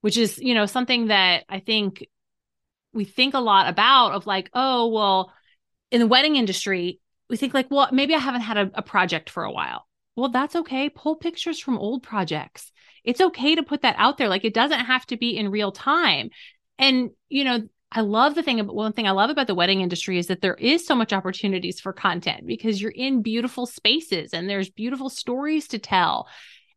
which 0.01 0.17
is, 0.17 0.39
you 0.39 0.55
know, 0.55 0.67
something 0.67 1.07
that 1.07 1.45
I 1.49 1.61
think 1.61 2.09
we 2.93 3.05
think 3.05 3.35
a 3.35 3.39
lot 3.39 3.69
about 3.69 4.15
of 4.15 4.27
like, 4.27 4.51
oh, 4.53 4.89
well, 4.89 5.33
in 5.93 6.01
the 6.01 6.09
wedding 6.09 6.35
industry, 6.35 6.99
we 7.29 7.37
think 7.37 7.55
like, 7.55 7.71
well, 7.71 7.89
maybe 7.93 8.15
I 8.15 8.19
haven't 8.19 8.43
had 8.43 8.57
a, 8.57 8.71
a 8.75 8.83
project 8.83 9.31
for 9.31 9.45
a 9.45 9.53
while. 9.53 9.87
Well, 10.17 10.31
that's 10.31 10.57
okay. 10.57 10.89
Pull 10.89 11.17
pictures 11.17 11.61
from 11.61 11.79
old 11.79 12.03
projects. 12.03 12.73
It's 13.05 13.21
okay 13.21 13.55
to 13.55 13.63
put 13.63 13.83
that 13.83 13.97
out 13.99 14.19
there. 14.19 14.29
Like 14.29 14.45
it 14.45 14.55
doesn't 14.55 14.87
have 14.87 15.07
to 15.07 15.17
be 15.17 15.37
in 15.37 15.51
real 15.51 15.73
time. 15.73 16.31
And, 16.79 17.11
you 17.29 17.45
know, 17.45 17.69
I 17.91 18.03
love 18.03 18.35
the 18.35 18.43
thing 18.43 18.59
one 18.67 18.93
thing 18.93 19.07
I 19.07 19.13
love 19.13 19.31
about 19.31 19.47
the 19.47 19.55
wedding 19.55 19.81
industry 19.81 20.19
is 20.19 20.27
that 20.27 20.43
there 20.43 20.55
is 20.55 20.87
so 20.87 20.95
much 20.95 21.13
opportunities 21.13 21.81
for 21.81 21.93
content 21.93 22.47
because 22.47 22.81
you're 22.81 22.91
in 22.91 23.23
beautiful 23.23 23.65
spaces 23.65 24.35
and 24.35 24.49
there's 24.49 24.69
beautiful 24.69 25.09
stories 25.09 25.69
to 25.69 25.79
tell. 25.79 26.29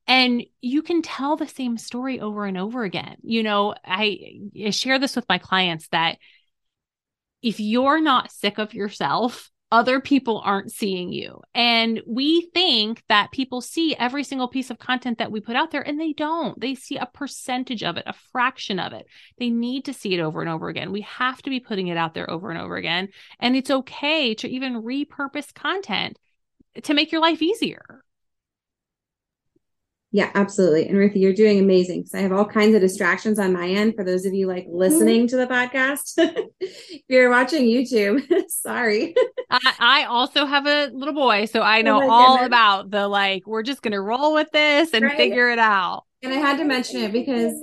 And 0.07 0.43
you 0.61 0.81
can 0.81 1.01
tell 1.01 1.35
the 1.35 1.47
same 1.47 1.77
story 1.77 2.19
over 2.19 2.45
and 2.45 2.57
over 2.57 2.83
again. 2.83 3.17
You 3.23 3.43
know, 3.43 3.75
I, 3.85 4.39
I 4.65 4.69
share 4.71 4.99
this 4.99 5.15
with 5.15 5.27
my 5.27 5.37
clients 5.37 5.87
that 5.89 6.17
if 7.41 7.59
you're 7.59 8.01
not 8.01 8.31
sick 8.31 8.57
of 8.57 8.73
yourself, 8.73 9.50
other 9.71 10.01
people 10.01 10.41
aren't 10.43 10.71
seeing 10.71 11.13
you. 11.13 11.41
And 11.55 12.01
we 12.05 12.49
think 12.53 13.03
that 13.07 13.31
people 13.31 13.61
see 13.61 13.95
every 13.95 14.23
single 14.23 14.49
piece 14.49 14.69
of 14.69 14.79
content 14.79 15.19
that 15.19 15.31
we 15.31 15.39
put 15.39 15.55
out 15.55 15.71
there, 15.71 15.81
and 15.81 15.99
they 15.99 16.13
don't. 16.13 16.59
They 16.59 16.75
see 16.75 16.97
a 16.97 17.05
percentage 17.05 17.81
of 17.81 17.97
it, 17.97 18.03
a 18.05 18.13
fraction 18.31 18.79
of 18.79 18.91
it. 18.93 19.05
They 19.37 19.49
need 19.49 19.85
to 19.85 19.93
see 19.93 20.13
it 20.13 20.19
over 20.19 20.41
and 20.41 20.49
over 20.49 20.67
again. 20.67 20.91
We 20.91 21.01
have 21.01 21.41
to 21.43 21.49
be 21.49 21.61
putting 21.61 21.87
it 21.87 21.97
out 21.97 22.13
there 22.13 22.29
over 22.29 22.51
and 22.51 22.59
over 22.59 22.75
again. 22.75 23.09
And 23.39 23.55
it's 23.55 23.71
okay 23.71 24.35
to 24.35 24.49
even 24.49 24.83
repurpose 24.83 25.53
content 25.53 26.19
to 26.83 26.93
make 26.93 27.11
your 27.11 27.21
life 27.21 27.41
easier. 27.41 28.03
Yeah, 30.13 30.29
absolutely. 30.35 30.87
And 30.87 30.97
Ruthie, 30.97 31.21
you're 31.21 31.33
doing 31.33 31.59
amazing 31.59 32.01
because 32.01 32.13
I 32.13 32.19
have 32.19 32.33
all 32.33 32.45
kinds 32.45 32.75
of 32.75 32.81
distractions 32.81 33.39
on 33.39 33.53
my 33.53 33.69
end 33.69 33.95
for 33.95 34.03
those 34.03 34.25
of 34.25 34.33
you 34.33 34.45
like 34.45 34.65
mm-hmm. 34.65 34.75
listening 34.75 35.27
to 35.27 35.37
the 35.37 35.47
podcast. 35.47 36.13
if 36.59 37.01
you're 37.07 37.29
watching 37.29 37.63
YouTube, 37.63 38.21
sorry. 38.49 39.15
I, 39.49 39.73
I, 39.79 40.03
also 40.05 40.45
have 40.45 40.67
a 40.67 40.87
little 40.87 41.13
boy, 41.13 41.45
so 41.45 41.61
I 41.61 41.79
oh 41.79 41.83
know 41.83 42.03
oh 42.03 42.11
all 42.11 42.33
goodness. 42.33 42.47
about 42.47 42.91
the 42.91 43.07
like, 43.07 43.47
we're 43.47 43.63
just 43.63 43.81
going 43.81 43.93
to 43.93 44.01
roll 44.01 44.33
with 44.33 44.51
this 44.51 44.93
and 44.93 45.05
right? 45.05 45.15
figure 45.15 45.49
it 45.49 45.59
out. 45.59 46.03
And 46.21 46.33
I 46.33 46.37
had 46.37 46.57
to 46.57 46.65
mention 46.65 47.01
it 47.01 47.13
because 47.13 47.53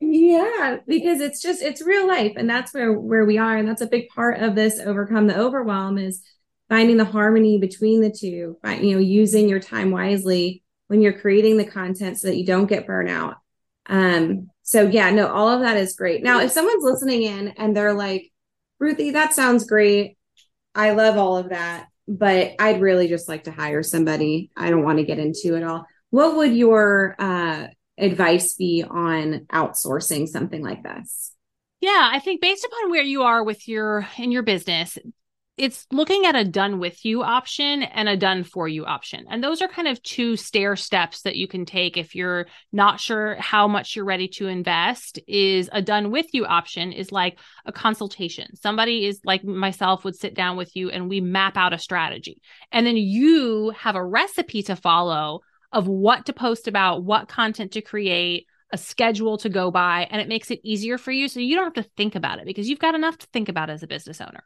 yeah 0.00 0.78
because 0.86 1.20
it's 1.20 1.40
just 1.40 1.62
it's 1.62 1.80
real 1.80 2.08
life 2.08 2.32
and 2.36 2.50
that's 2.50 2.74
where 2.74 2.92
where 2.92 3.24
we 3.24 3.38
are 3.38 3.56
and 3.56 3.68
that's 3.68 3.82
a 3.82 3.86
big 3.86 4.08
part 4.08 4.40
of 4.40 4.56
this 4.56 4.80
overcome 4.80 5.28
the 5.28 5.38
overwhelm 5.38 5.96
is 5.96 6.22
finding 6.68 6.96
the 6.96 7.04
harmony 7.04 7.58
between 7.58 8.00
the 8.00 8.10
two 8.10 8.58
By 8.62 8.76
you 8.76 8.94
know 8.94 9.00
using 9.00 9.48
your 9.48 9.60
time 9.60 9.92
wisely 9.92 10.62
when 10.92 11.00
you're 11.00 11.18
creating 11.18 11.56
the 11.56 11.64
content 11.64 12.18
so 12.18 12.28
that 12.28 12.36
you 12.36 12.44
don't 12.44 12.66
get 12.66 12.86
burnout. 12.86 13.36
Um, 13.86 14.50
so 14.60 14.82
yeah, 14.82 15.08
no, 15.08 15.26
all 15.26 15.48
of 15.48 15.60
that 15.62 15.78
is 15.78 15.96
great. 15.96 16.22
Now, 16.22 16.40
if 16.40 16.50
someone's 16.50 16.84
listening 16.84 17.22
in 17.22 17.48
and 17.48 17.74
they're 17.74 17.94
like, 17.94 18.30
Ruthie, 18.78 19.12
that 19.12 19.32
sounds 19.32 19.64
great. 19.64 20.18
I 20.74 20.90
love 20.90 21.16
all 21.16 21.38
of 21.38 21.48
that, 21.48 21.86
but 22.06 22.52
I'd 22.58 22.82
really 22.82 23.08
just 23.08 23.26
like 23.26 23.44
to 23.44 23.50
hire 23.50 23.82
somebody. 23.82 24.50
I 24.54 24.68
don't 24.68 24.84
want 24.84 24.98
to 24.98 25.06
get 25.06 25.18
into 25.18 25.56
it 25.56 25.62
all. 25.62 25.86
What 26.10 26.36
would 26.36 26.54
your 26.54 27.16
uh, 27.18 27.68
advice 27.96 28.52
be 28.52 28.84
on 28.86 29.46
outsourcing 29.50 30.28
something 30.28 30.62
like 30.62 30.82
this? 30.82 31.32
Yeah, 31.80 32.10
I 32.12 32.18
think 32.18 32.42
based 32.42 32.66
upon 32.66 32.90
where 32.90 33.02
you 33.02 33.22
are 33.22 33.42
with 33.42 33.66
your 33.66 34.06
in 34.18 34.30
your 34.30 34.42
business, 34.42 34.98
it's 35.62 35.86
looking 35.92 36.26
at 36.26 36.34
a 36.34 36.44
done 36.44 36.80
with 36.80 37.04
you 37.04 37.22
option 37.22 37.84
and 37.84 38.08
a 38.08 38.16
done 38.16 38.42
for 38.42 38.66
you 38.66 38.84
option. 38.84 39.26
And 39.30 39.44
those 39.44 39.62
are 39.62 39.68
kind 39.68 39.86
of 39.86 40.02
two 40.02 40.36
stair 40.36 40.74
steps 40.74 41.22
that 41.22 41.36
you 41.36 41.46
can 41.46 41.64
take 41.64 41.96
if 41.96 42.16
you're 42.16 42.48
not 42.72 42.98
sure 42.98 43.36
how 43.36 43.68
much 43.68 43.94
you're 43.94 44.04
ready 44.04 44.26
to 44.26 44.48
invest 44.48 45.20
is 45.28 45.70
a 45.72 45.80
done 45.80 46.10
with 46.10 46.26
you 46.34 46.44
option 46.46 46.90
is 46.90 47.12
like 47.12 47.38
a 47.64 47.70
consultation. 47.70 48.56
Somebody 48.56 49.06
is 49.06 49.20
like 49.24 49.44
myself 49.44 50.02
would 50.02 50.16
sit 50.16 50.34
down 50.34 50.56
with 50.56 50.74
you 50.74 50.90
and 50.90 51.08
we 51.08 51.20
map 51.20 51.56
out 51.56 51.72
a 51.72 51.78
strategy. 51.78 52.42
And 52.72 52.84
then 52.84 52.96
you 52.96 53.70
have 53.78 53.94
a 53.94 54.04
recipe 54.04 54.64
to 54.64 54.74
follow 54.74 55.42
of 55.70 55.86
what 55.86 56.26
to 56.26 56.32
post 56.32 56.66
about, 56.66 57.04
what 57.04 57.28
content 57.28 57.70
to 57.74 57.82
create, 57.82 58.48
a 58.72 58.78
schedule 58.78 59.36
to 59.38 59.48
go 59.48 59.70
by, 59.70 60.08
and 60.10 60.20
it 60.20 60.28
makes 60.28 60.50
it 60.50 60.60
easier 60.64 60.98
for 60.98 61.12
you 61.12 61.28
so 61.28 61.40
you 61.40 61.54
don't 61.54 61.64
have 61.76 61.84
to 61.84 61.90
think 61.96 62.14
about 62.14 62.38
it 62.38 62.46
because 62.46 62.68
you've 62.68 62.78
got 62.78 62.94
enough 62.94 63.18
to 63.18 63.26
think 63.26 63.48
about 63.48 63.70
as 63.70 63.82
a 63.82 63.86
business 63.86 64.20
owner. 64.20 64.44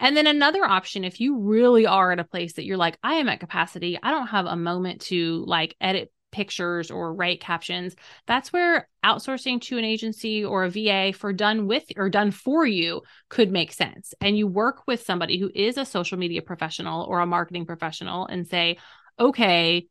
And 0.00 0.16
then 0.16 0.26
another 0.26 0.64
option, 0.64 1.04
if 1.04 1.20
you 1.20 1.38
really 1.38 1.86
are 1.86 2.12
at 2.12 2.18
a 2.18 2.24
place 2.24 2.54
that 2.54 2.64
you're 2.64 2.76
like, 2.76 2.98
I 3.02 3.14
am 3.14 3.28
at 3.28 3.40
capacity, 3.40 3.98
I 4.02 4.10
don't 4.10 4.28
have 4.28 4.46
a 4.46 4.56
moment 4.56 5.02
to 5.02 5.44
like 5.46 5.76
edit 5.80 6.12
pictures 6.34 6.90
or 6.90 7.14
write 7.14 7.40
captions, 7.40 7.94
that's 8.26 8.52
where 8.52 8.88
outsourcing 9.04 9.60
to 9.62 9.78
an 9.78 9.84
agency 9.84 10.44
or 10.44 10.64
a 10.64 10.70
VA 10.70 11.12
for 11.16 11.32
done 11.32 11.66
with 11.68 11.84
or 11.96 12.10
done 12.10 12.32
for 12.32 12.66
you 12.66 13.02
could 13.28 13.52
make 13.52 13.72
sense. 13.72 14.14
And 14.20 14.36
you 14.36 14.48
work 14.48 14.82
with 14.86 15.04
somebody 15.04 15.38
who 15.38 15.50
is 15.54 15.78
a 15.78 15.84
social 15.84 16.18
media 16.18 16.42
professional 16.42 17.04
or 17.04 17.20
a 17.20 17.26
marketing 17.26 17.66
professional 17.66 18.26
and 18.26 18.48
say, 18.48 18.78
okay, 19.18 19.86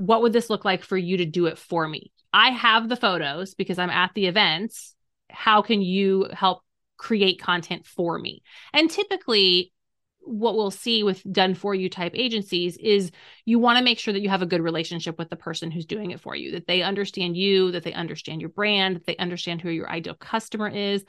what 0.00 0.22
would 0.22 0.32
this 0.32 0.50
look 0.50 0.64
like 0.64 0.82
for 0.82 0.96
you 0.96 1.18
to 1.18 1.26
do 1.26 1.46
it 1.46 1.58
for 1.58 1.86
me? 1.86 2.10
I 2.32 2.50
have 2.50 2.88
the 2.88 2.96
photos 2.96 3.54
because 3.54 3.78
I'm 3.78 3.90
at 3.90 4.12
the 4.14 4.26
events. 4.26 4.94
How 5.28 5.62
can 5.62 5.82
you 5.82 6.28
help 6.32 6.62
create 7.00 7.40
content 7.40 7.86
for 7.86 8.18
me. 8.18 8.42
And 8.74 8.90
typically, 8.90 9.72
what 10.20 10.54
we'll 10.54 10.70
see 10.70 11.02
with 11.02 11.22
done 11.32 11.54
for 11.54 11.74
you 11.74 11.88
type 11.88 12.12
agencies 12.14 12.76
is 12.76 13.10
you 13.46 13.58
want 13.58 13.78
to 13.78 13.84
make 13.84 13.98
sure 13.98 14.12
that 14.12 14.20
you 14.20 14.28
have 14.28 14.42
a 14.42 14.46
good 14.46 14.60
relationship 14.60 15.18
with 15.18 15.30
the 15.30 15.36
person 15.36 15.70
who's 15.70 15.86
doing 15.86 16.10
it 16.10 16.20
for 16.20 16.36
you, 16.36 16.52
that 16.52 16.66
they 16.66 16.82
understand 16.82 17.38
you, 17.38 17.72
that 17.72 17.84
they 17.84 17.94
understand 17.94 18.42
your 18.42 18.50
brand, 18.50 18.96
that 18.96 19.06
they 19.06 19.16
understand 19.16 19.62
who 19.62 19.70
your 19.70 19.88
ideal 19.88 20.14
customer 20.14 20.68
is. 20.68 21.02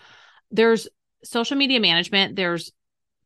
There's 0.49 0.87
social 1.25 1.57
media 1.57 1.81
management, 1.81 2.37
there's 2.37 2.71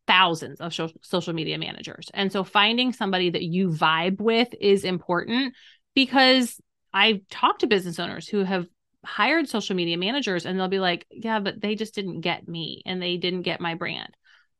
thousands 0.06 0.60
of 0.60 0.72
social 1.02 1.32
media 1.32 1.58
managers. 1.58 2.10
And 2.14 2.30
so 2.30 2.44
finding 2.44 2.92
somebody 2.92 3.30
that 3.30 3.42
you 3.42 3.68
vibe 3.70 4.20
with 4.20 4.48
is 4.60 4.84
important 4.84 5.54
because 5.94 6.60
I've 6.92 7.26
talked 7.28 7.60
to 7.60 7.66
business 7.66 7.98
owners 7.98 8.28
who 8.28 8.44
have 8.44 8.66
hired 9.04 9.48
social 9.48 9.76
media 9.76 9.98
managers 9.98 10.46
and 10.46 10.58
they'll 10.58 10.68
be 10.68 10.80
like, 10.80 11.06
yeah, 11.10 11.40
but 11.40 11.60
they 11.60 11.74
just 11.74 11.94
didn't 11.94 12.20
get 12.20 12.48
me 12.48 12.82
and 12.86 13.00
they 13.00 13.16
didn't 13.16 13.42
get 13.42 13.60
my 13.60 13.74
brand. 13.74 14.16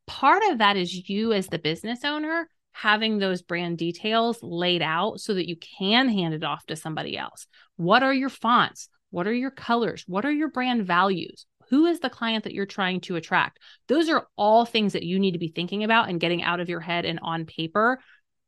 part 0.07 0.43
of 0.51 0.59
that 0.59 0.77
is 0.77 1.09
you 1.09 1.33
as 1.33 1.49
the 1.49 1.59
business 1.59 2.05
owner 2.05 2.49
having 2.73 3.19
those 3.19 3.43
brand 3.43 3.79
details 3.79 4.39
laid 4.43 4.83
out 4.83 5.21
so 5.21 5.35
that 5.35 5.49
you 5.49 5.57
can 5.57 6.09
hand 6.09 6.35
it 6.35 6.45
off 6.45 6.65
to 6.67 6.77
somebody 6.77 7.17
else. 7.17 7.47
What 7.77 8.03
are 8.03 8.13
your 8.13 8.29
fonts? 8.29 8.89
What 9.11 9.27
are 9.27 9.33
your 9.33 9.51
colors? 9.51 10.05
What 10.07 10.25
are 10.25 10.33
your 10.33 10.51
brand 10.51 10.87
values? 10.87 11.47
Who 11.71 11.87
is 11.87 12.01
the 12.01 12.11
client 12.11 12.45
that 12.45 12.55
you're 12.55 12.67
trying 12.67 13.01
to 13.03 13.17
attract? 13.17 13.59
Those 13.89 14.09
are 14.09 14.27
all 14.37 14.65
things 14.65 14.93
that 14.93 15.03
you 15.03 15.19
need 15.19 15.33
to 15.33 15.39
be 15.39 15.49
thinking 15.49 15.85
about 15.85 16.09
and 16.09 16.21
getting 16.21 16.43
out 16.43 16.61
of 16.61 16.69
your 16.69 16.81
head 16.81 17.05
and 17.05 17.19
on 17.23 17.45
paper 17.45 18.01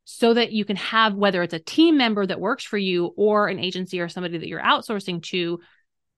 so 0.04 0.32
that 0.32 0.52
you 0.52 0.64
can 0.64 0.76
have 0.76 1.14
whether 1.14 1.42
it's 1.42 1.52
a 1.52 1.58
team 1.58 1.98
member 1.98 2.24
that 2.24 2.40
works 2.40 2.64
for 2.64 2.78
you 2.78 3.12
or 3.16 3.48
an 3.48 3.58
agency 3.58 4.00
or 4.00 4.08
somebody 4.08 4.38
that 4.38 4.48
you're 4.48 4.62
outsourcing 4.62 5.22
to 5.22 5.60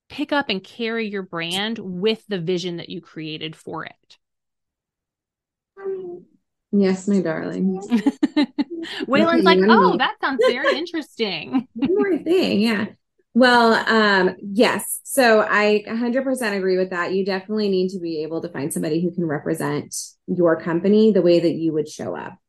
pick 0.09 0.33
up 0.33 0.49
and 0.49 0.63
carry 0.63 1.09
your 1.09 1.23
brand 1.23 1.79
with 1.79 2.23
the 2.29 2.39
vision 2.39 2.77
that 2.77 2.89
you 2.89 3.01
created 3.01 3.57
for 3.57 3.85
it. 3.85 4.19
Yes, 6.73 7.09
my 7.09 7.21
darling. 7.21 7.81
Waylon's 9.09 9.45
like, 9.45 9.59
oh, 9.63 9.97
that 9.97 10.21
sounds 10.21 10.41
very 10.47 10.79
interesting. 10.79 11.67
one 11.75 11.95
more 11.95 12.19
thing, 12.19 12.61
yeah. 12.61 12.87
Well, 13.33 13.75
um, 13.75 14.37
yes. 14.41 15.01
So 15.05 15.41
I 15.41 15.85
100% 15.87 16.57
agree 16.57 16.77
with 16.77 16.91
that. 16.91 17.15
You 17.15 17.25
definitely 17.25 17.69
need 17.69 17.91
to 17.91 18.01
be 18.01 18.23
able 18.23 18.43
to 18.43 18.49
find 18.49 18.73
somebody 18.73 19.01
who 19.01 19.13
can 19.13 19.25
represent 19.25 19.95
your 20.27 20.61
company 20.61 21.13
the 21.13 21.23
way 21.23 21.39
that 21.41 21.53
you 21.55 21.73
would 21.73 21.89
show 21.89 22.17
up. 22.17 22.40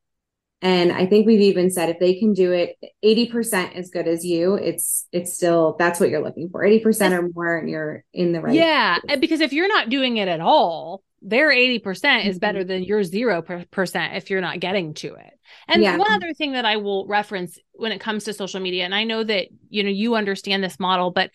And 0.62 0.92
I 0.92 1.08
think 1.08 1.26
we've 1.26 1.42
even 1.42 1.72
said 1.72 1.90
if 1.90 2.00
they 2.00 2.16
can 2.16 2.34
do 2.34 2.52
it 2.52 2.78
80% 3.04 3.76
as 3.76 3.90
good 3.90 4.08
as 4.08 4.24
you, 4.24 4.54
it's 4.56 5.08
it's 5.12 5.34
still 5.34 5.76
that's 5.80 6.00
what 6.00 6.10
you're 6.10 6.24
looking 6.24 6.50
for. 6.50 6.62
80% 6.62 7.12
or 7.14 7.30
more 7.34 7.58
and 7.58 7.70
you're 7.70 8.04
in 8.14 8.32
the 8.32 8.42
right. 8.42 8.54
Yeah, 8.54 9.00
place. 9.00 9.20
because 9.20 9.42
if 9.42 9.54
you're 9.54 9.68
not 9.68 9.90
doing 9.90 10.18
it 10.18 10.28
at 10.28 10.40
all, 10.40 11.04
their 11.24 11.50
80% 11.50 12.26
is 12.26 12.40
better 12.40 12.60
mm-hmm. 12.60 12.68
than 12.68 12.84
your 12.84 13.02
0% 13.02 14.18
if 14.18 14.30
you're 14.30 14.42
not 14.42 14.60
getting 14.60 14.94
to 14.96 15.16
it. 15.16 15.40
And 15.68 15.82
yeah. 15.82 15.98
one 15.98 16.12
other 16.12 16.34
thing 16.34 16.54
that 16.54 16.66
I 16.66 16.78
will 16.78 17.08
reference 17.08 17.58
when 17.74 17.92
it 17.92 18.00
comes 18.00 18.26
to 18.26 18.34
social 18.34 18.60
media 18.60 18.86
and 18.86 18.96
I 18.96 19.04
know 19.04 19.24
that 19.24 19.48
you 19.70 19.84
know 19.84 19.90
you 19.90 20.16
understand 20.16 20.64
this 20.64 20.80
model 20.80 21.12
but 21.12 21.32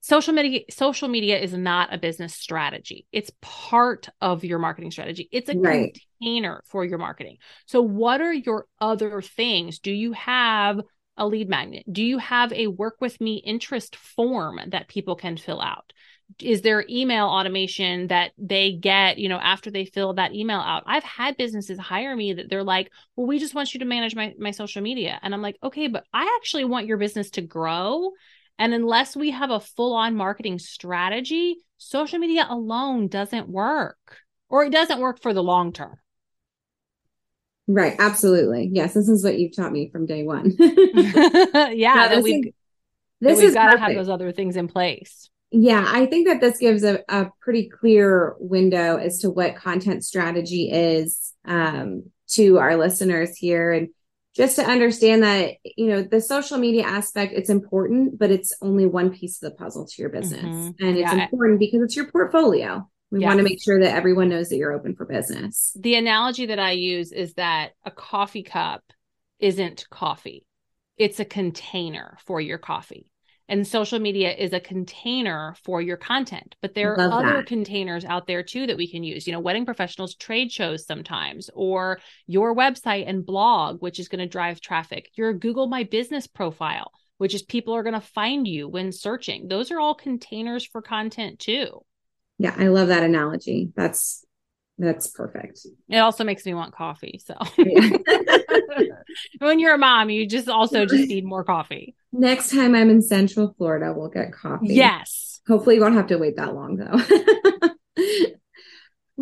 social 0.00 0.32
media 0.32 0.60
social 0.70 1.08
media 1.08 1.38
is 1.38 1.52
not 1.52 1.92
a 1.92 1.98
business 1.98 2.34
strategy 2.34 3.06
it's 3.12 3.30
part 3.40 4.08
of 4.20 4.42
your 4.42 4.58
marketing 4.58 4.90
strategy 4.90 5.28
it's 5.30 5.48
a 5.48 5.56
right. 5.56 5.96
Container 6.22 6.62
for 6.66 6.84
your 6.84 6.98
marketing. 6.98 7.38
So 7.66 7.82
what 7.82 8.20
are 8.20 8.32
your 8.32 8.66
other 8.80 9.22
things? 9.22 9.78
Do 9.78 9.92
you 9.92 10.12
have 10.12 10.80
a 11.16 11.26
lead 11.26 11.48
magnet? 11.48 11.84
Do 11.90 12.02
you 12.02 12.18
have 12.18 12.52
a 12.52 12.68
work 12.68 12.96
with 13.00 13.20
me 13.20 13.42
interest 13.44 13.96
form 13.96 14.60
that 14.68 14.88
people 14.88 15.16
can 15.16 15.36
fill 15.36 15.60
out? 15.60 15.92
Is 16.40 16.62
there 16.62 16.86
email 16.88 17.26
automation 17.26 18.06
that 18.06 18.32
they 18.38 18.72
get 18.72 19.18
you 19.18 19.28
know 19.28 19.36
after 19.36 19.70
they 19.70 19.84
fill 19.84 20.14
that 20.14 20.34
email 20.34 20.60
out? 20.60 20.84
I've 20.86 21.04
had 21.04 21.36
businesses 21.36 21.78
hire 21.78 22.16
me 22.16 22.32
that 22.32 22.48
they're 22.48 22.64
like 22.64 22.90
well 23.16 23.26
we 23.26 23.38
just 23.38 23.54
want 23.54 23.74
you 23.74 23.80
to 23.80 23.86
manage 23.86 24.14
my, 24.14 24.32
my 24.38 24.50
social 24.50 24.82
media. 24.82 25.18
And 25.22 25.34
i'm 25.34 25.42
like 25.42 25.58
okay 25.62 25.88
but 25.88 26.04
i 26.14 26.38
actually 26.40 26.64
want 26.64 26.86
your 26.86 26.96
business 26.96 27.30
to 27.30 27.42
grow. 27.42 28.12
And 28.58 28.72
unless 28.72 29.16
we 29.16 29.30
have 29.30 29.50
a 29.50 29.60
full 29.60 29.94
on 29.94 30.14
marketing 30.14 30.58
strategy, 30.58 31.56
social 31.76 32.18
media 32.18 32.46
alone 32.48 33.08
doesn't 33.08 33.48
work 33.48 34.22
or 34.52 34.64
it 34.64 34.70
doesn't 34.70 35.00
work 35.00 35.20
for 35.20 35.34
the 35.34 35.42
long 35.42 35.72
term. 35.72 35.96
Right. 37.68 37.94
Absolutely. 37.98 38.70
Yes. 38.72 38.94
This 38.94 39.08
is 39.08 39.24
what 39.24 39.38
you've 39.38 39.54
taught 39.54 39.72
me 39.72 39.90
from 39.90 40.06
day 40.06 40.24
one. 40.24 40.52
yeah. 40.58 41.94
No, 41.94 42.08
that 42.08 42.22
we've, 42.22 42.52
this 43.20 43.40
we've 43.40 43.54
got 43.54 43.72
to 43.72 43.78
have 43.78 43.94
those 43.94 44.08
other 44.08 44.32
things 44.32 44.56
in 44.56 44.68
place. 44.68 45.30
Yeah. 45.50 45.84
I 45.86 46.06
think 46.06 46.26
that 46.28 46.40
this 46.40 46.58
gives 46.58 46.82
a, 46.82 47.00
a 47.08 47.30
pretty 47.40 47.68
clear 47.68 48.34
window 48.38 48.96
as 48.96 49.18
to 49.20 49.30
what 49.30 49.56
content 49.56 50.04
strategy 50.04 50.70
is 50.70 51.32
um, 51.44 52.10
to 52.30 52.58
our 52.58 52.76
listeners 52.76 53.36
here. 53.36 53.72
And 53.72 53.88
just 54.34 54.56
to 54.56 54.64
understand 54.64 55.22
that 55.22 55.56
you 55.76 55.88
know 55.88 56.02
the 56.02 56.20
social 56.20 56.58
media 56.58 56.84
aspect 56.84 57.34
it's 57.34 57.50
important 57.50 58.18
but 58.18 58.30
it's 58.30 58.54
only 58.62 58.86
one 58.86 59.10
piece 59.10 59.42
of 59.42 59.50
the 59.50 59.56
puzzle 59.56 59.86
to 59.86 60.00
your 60.00 60.08
business 60.08 60.42
mm-hmm. 60.42 60.84
and 60.84 60.96
it's 60.96 61.12
yeah. 61.12 61.24
important 61.24 61.58
because 61.58 61.82
it's 61.82 61.96
your 61.96 62.10
portfolio 62.10 62.88
we 63.12 63.20
yes. 63.20 63.28
want 63.28 63.38
to 63.38 63.44
make 63.44 63.62
sure 63.62 63.78
that 63.78 63.94
everyone 63.94 64.30
knows 64.30 64.48
that 64.48 64.56
you're 64.56 64.72
open 64.72 64.96
for 64.96 65.04
business. 65.04 65.76
The 65.78 65.96
analogy 65.96 66.46
that 66.46 66.58
i 66.58 66.72
use 66.72 67.12
is 67.12 67.34
that 67.34 67.72
a 67.84 67.90
coffee 67.90 68.42
cup 68.42 68.82
isn't 69.38 69.86
coffee. 69.90 70.46
It's 70.96 71.20
a 71.20 71.24
container 71.26 72.16
for 72.24 72.40
your 72.40 72.56
coffee. 72.56 73.10
And 73.48 73.66
social 73.66 73.98
media 73.98 74.32
is 74.32 74.54
a 74.54 74.60
container 74.60 75.54
for 75.62 75.82
your 75.82 75.98
content 75.98 76.56
but 76.62 76.74
there 76.74 76.94
are 76.94 77.12
other 77.12 77.36
that. 77.38 77.46
containers 77.46 78.02
out 78.02 78.26
there 78.26 78.42
too 78.42 78.66
that 78.66 78.78
we 78.78 78.90
can 78.90 79.02
use 79.02 79.26
you 79.26 79.32
know 79.34 79.40
wedding 79.40 79.66
professionals 79.66 80.14
trade 80.14 80.50
shows 80.50 80.86
sometimes 80.86 81.50
or 81.52 81.98
your 82.26 82.56
website 82.56 83.06
and 83.06 83.26
blog 83.26 83.82
which 83.82 83.98
is 83.98 84.08
going 84.08 84.20
to 84.20 84.26
drive 84.26 84.58
traffic 84.60 85.10
your 85.16 85.34
google 85.34 85.66
my 85.66 85.82
business 85.82 86.26
profile 86.26 86.92
which 87.18 87.34
is 87.34 87.42
people 87.42 87.74
are 87.74 87.82
going 87.82 87.92
to 87.92 88.00
find 88.00 88.48
you 88.48 88.66
when 88.66 88.90
searching. 88.90 89.46
Those 89.46 89.70
are 89.70 89.78
all 89.78 89.94
containers 89.94 90.64
for 90.64 90.82
content 90.82 91.38
too 91.38 91.82
yeah 92.42 92.54
i 92.58 92.66
love 92.68 92.88
that 92.88 93.02
analogy 93.02 93.72
that's 93.76 94.26
that's 94.78 95.06
perfect. 95.08 95.60
It 95.88 95.98
also 95.98 96.24
makes 96.24 96.44
me 96.44 96.54
want 96.54 96.74
coffee. 96.74 97.20
So 97.24 97.34
when 99.38 99.60
you're 99.60 99.74
a 99.74 99.78
mom, 99.78 100.10
you 100.10 100.26
just 100.26 100.48
also 100.48 100.86
just 100.86 101.08
need 101.08 101.24
more 101.24 101.44
coffee. 101.44 101.94
Next 102.12 102.50
time 102.50 102.74
I'm 102.74 102.90
in 102.90 103.00
Central 103.02 103.54
Florida, 103.56 103.92
we'll 103.96 104.08
get 104.08 104.32
coffee. 104.32 104.74
Yes. 104.74 105.40
Hopefully, 105.46 105.76
you 105.76 105.82
won't 105.82 105.94
have 105.94 106.08
to 106.08 106.18
wait 106.18 106.36
that 106.36 106.54
long 106.54 106.76
though. 106.76 107.00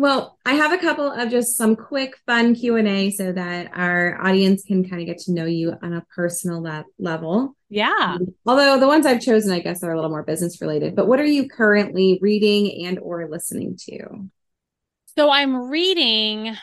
well, 0.01 0.39
I 0.47 0.55
have 0.55 0.73
a 0.73 0.79
couple 0.79 1.11
of 1.11 1.29
just 1.29 1.55
some 1.55 1.75
quick, 1.75 2.17
fun 2.25 2.55
Q 2.55 2.75
and 2.75 2.87
A 2.87 3.11
so 3.11 3.31
that 3.31 3.69
our 3.75 4.19
audience 4.19 4.63
can 4.63 4.83
kind 4.89 4.99
of 4.99 5.05
get 5.05 5.19
to 5.19 5.31
know 5.31 5.45
you 5.45 5.75
on 5.83 5.93
a 5.93 6.03
personal 6.15 6.63
le- 6.63 6.85
level. 6.97 7.55
Yeah. 7.69 8.15
Um, 8.15 8.33
although 8.47 8.79
the 8.79 8.87
ones 8.87 9.05
I've 9.05 9.21
chosen, 9.21 9.51
I 9.51 9.59
guess, 9.59 9.83
are 9.83 9.91
a 9.91 9.95
little 9.95 10.09
more 10.09 10.23
business 10.23 10.59
related. 10.59 10.95
But 10.95 11.07
what 11.07 11.19
are 11.19 11.25
you 11.25 11.47
currently 11.47 12.17
reading 12.19 12.87
and 12.87 12.97
or 12.97 13.29
listening 13.29 13.77
to? 13.89 14.27
So 15.17 15.29
I'm 15.29 15.69
reading 15.69 16.55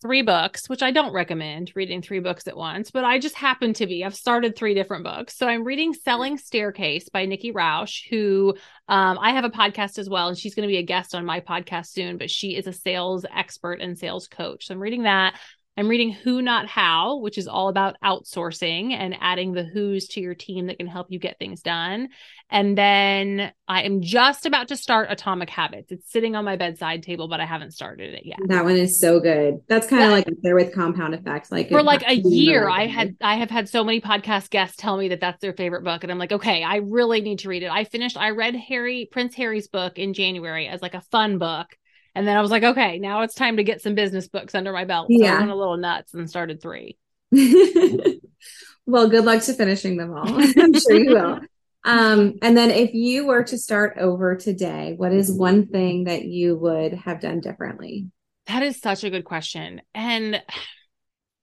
three 0.00 0.22
books, 0.22 0.68
which 0.68 0.80
I 0.80 0.92
don't 0.92 1.12
recommend 1.12 1.72
reading 1.74 2.02
three 2.02 2.20
books 2.20 2.46
at 2.46 2.56
once, 2.56 2.92
but 2.92 3.04
I 3.04 3.18
just 3.18 3.34
happen 3.34 3.72
to 3.74 3.86
be. 3.86 4.04
I've 4.04 4.14
started 4.14 4.54
three 4.54 4.74
different 4.74 5.02
books. 5.02 5.36
So 5.36 5.48
I'm 5.48 5.64
reading 5.64 5.92
Selling 5.92 6.38
Staircase 6.38 7.08
by 7.08 7.26
Nikki 7.26 7.50
Rausch, 7.50 8.08
who 8.08 8.54
um, 8.88 9.18
I 9.20 9.32
have 9.32 9.44
a 9.44 9.50
podcast 9.50 9.98
as 9.98 10.08
well, 10.08 10.28
and 10.28 10.38
she's 10.38 10.54
going 10.54 10.68
to 10.68 10.72
be 10.72 10.78
a 10.78 10.84
guest 10.84 11.16
on 11.16 11.24
my 11.24 11.40
podcast 11.40 11.86
soon, 11.86 12.16
but 12.16 12.30
she 12.30 12.54
is 12.54 12.68
a 12.68 12.72
sales 12.72 13.26
expert 13.34 13.80
and 13.80 13.98
sales 13.98 14.28
coach. 14.28 14.68
So 14.68 14.74
I'm 14.74 14.80
reading 14.80 15.02
that. 15.02 15.36
I'm 15.78 15.88
reading 15.88 16.12
Who 16.12 16.40
Not 16.40 16.66
How, 16.66 17.18
which 17.18 17.36
is 17.36 17.46
all 17.46 17.68
about 17.68 17.96
outsourcing 18.02 18.92
and 18.92 19.14
adding 19.20 19.52
the 19.52 19.62
who's 19.62 20.08
to 20.08 20.20
your 20.22 20.34
team 20.34 20.68
that 20.68 20.78
can 20.78 20.86
help 20.86 21.08
you 21.10 21.18
get 21.18 21.38
things 21.38 21.60
done. 21.60 22.08
And 22.48 22.78
then 22.78 23.52
I 23.68 23.82
am 23.82 24.00
just 24.00 24.46
about 24.46 24.68
to 24.68 24.76
start 24.76 25.08
Atomic 25.10 25.50
Habits. 25.50 25.92
It's 25.92 26.10
sitting 26.10 26.34
on 26.34 26.46
my 26.46 26.56
bedside 26.56 27.02
table, 27.02 27.28
but 27.28 27.40
I 27.40 27.44
haven't 27.44 27.72
started 27.72 28.14
it 28.14 28.24
yet. 28.24 28.38
That 28.46 28.64
one 28.64 28.76
is 28.76 28.98
so 28.98 29.20
good. 29.20 29.60
That's 29.68 29.86
kind 29.86 30.04
of 30.04 30.12
like 30.12 30.26
there 30.42 30.54
with 30.54 30.72
compound 30.72 31.12
effects. 31.14 31.52
Like 31.52 31.68
for 31.68 31.82
like 31.82 32.08
a 32.08 32.14
year, 32.14 32.70
I 32.70 32.86
had 32.86 33.16
I 33.20 33.36
have 33.36 33.50
had 33.50 33.68
so 33.68 33.84
many 33.84 34.00
podcast 34.00 34.48
guests 34.48 34.76
tell 34.78 34.96
me 34.96 35.08
that 35.08 35.20
that's 35.20 35.42
their 35.42 35.52
favorite 35.52 35.84
book, 35.84 36.04
and 36.04 36.10
I'm 36.10 36.18
like, 36.18 36.32
okay, 36.32 36.62
I 36.62 36.76
really 36.76 37.20
need 37.20 37.40
to 37.40 37.48
read 37.50 37.62
it. 37.62 37.70
I 37.70 37.84
finished. 37.84 38.16
I 38.16 38.30
read 38.30 38.56
Harry 38.56 39.08
Prince 39.10 39.34
Harry's 39.34 39.68
book 39.68 39.98
in 39.98 40.14
January 40.14 40.68
as 40.68 40.80
like 40.80 40.94
a 40.94 41.02
fun 41.02 41.36
book 41.38 41.76
and 42.16 42.26
then 42.26 42.34
I 42.34 42.40
was 42.40 42.50
like, 42.50 42.62
okay, 42.62 42.98
now 42.98 43.20
it's 43.20 43.34
time 43.34 43.58
to 43.58 43.62
get 43.62 43.82
some 43.82 43.94
business 43.94 44.26
books 44.26 44.54
under 44.54 44.72
my 44.72 44.86
belt. 44.86 45.08
So 45.10 45.18
yeah. 45.22 45.36
I 45.36 45.38
went 45.40 45.50
a 45.50 45.54
little 45.54 45.76
nuts 45.76 46.14
and 46.14 46.30
started 46.30 46.62
three. 46.62 46.96
well, 47.30 49.10
good 49.10 49.26
luck 49.26 49.42
to 49.42 49.52
finishing 49.52 49.98
them 49.98 50.14
all. 50.14 50.26
I'm 50.56 50.72
sure 50.72 50.94
you 50.94 51.10
will. 51.10 51.40
Um, 51.84 52.36
and 52.40 52.56
then 52.56 52.70
if 52.70 52.94
you 52.94 53.26
were 53.26 53.44
to 53.44 53.58
start 53.58 53.98
over 53.98 54.34
today, 54.34 54.94
what 54.96 55.12
is 55.12 55.30
one 55.30 55.66
thing 55.66 56.04
that 56.04 56.24
you 56.24 56.56
would 56.56 56.94
have 56.94 57.20
done 57.20 57.40
differently? 57.40 58.06
That 58.46 58.62
is 58.62 58.80
such 58.80 59.04
a 59.04 59.10
good 59.10 59.26
question. 59.26 59.82
And 59.94 60.42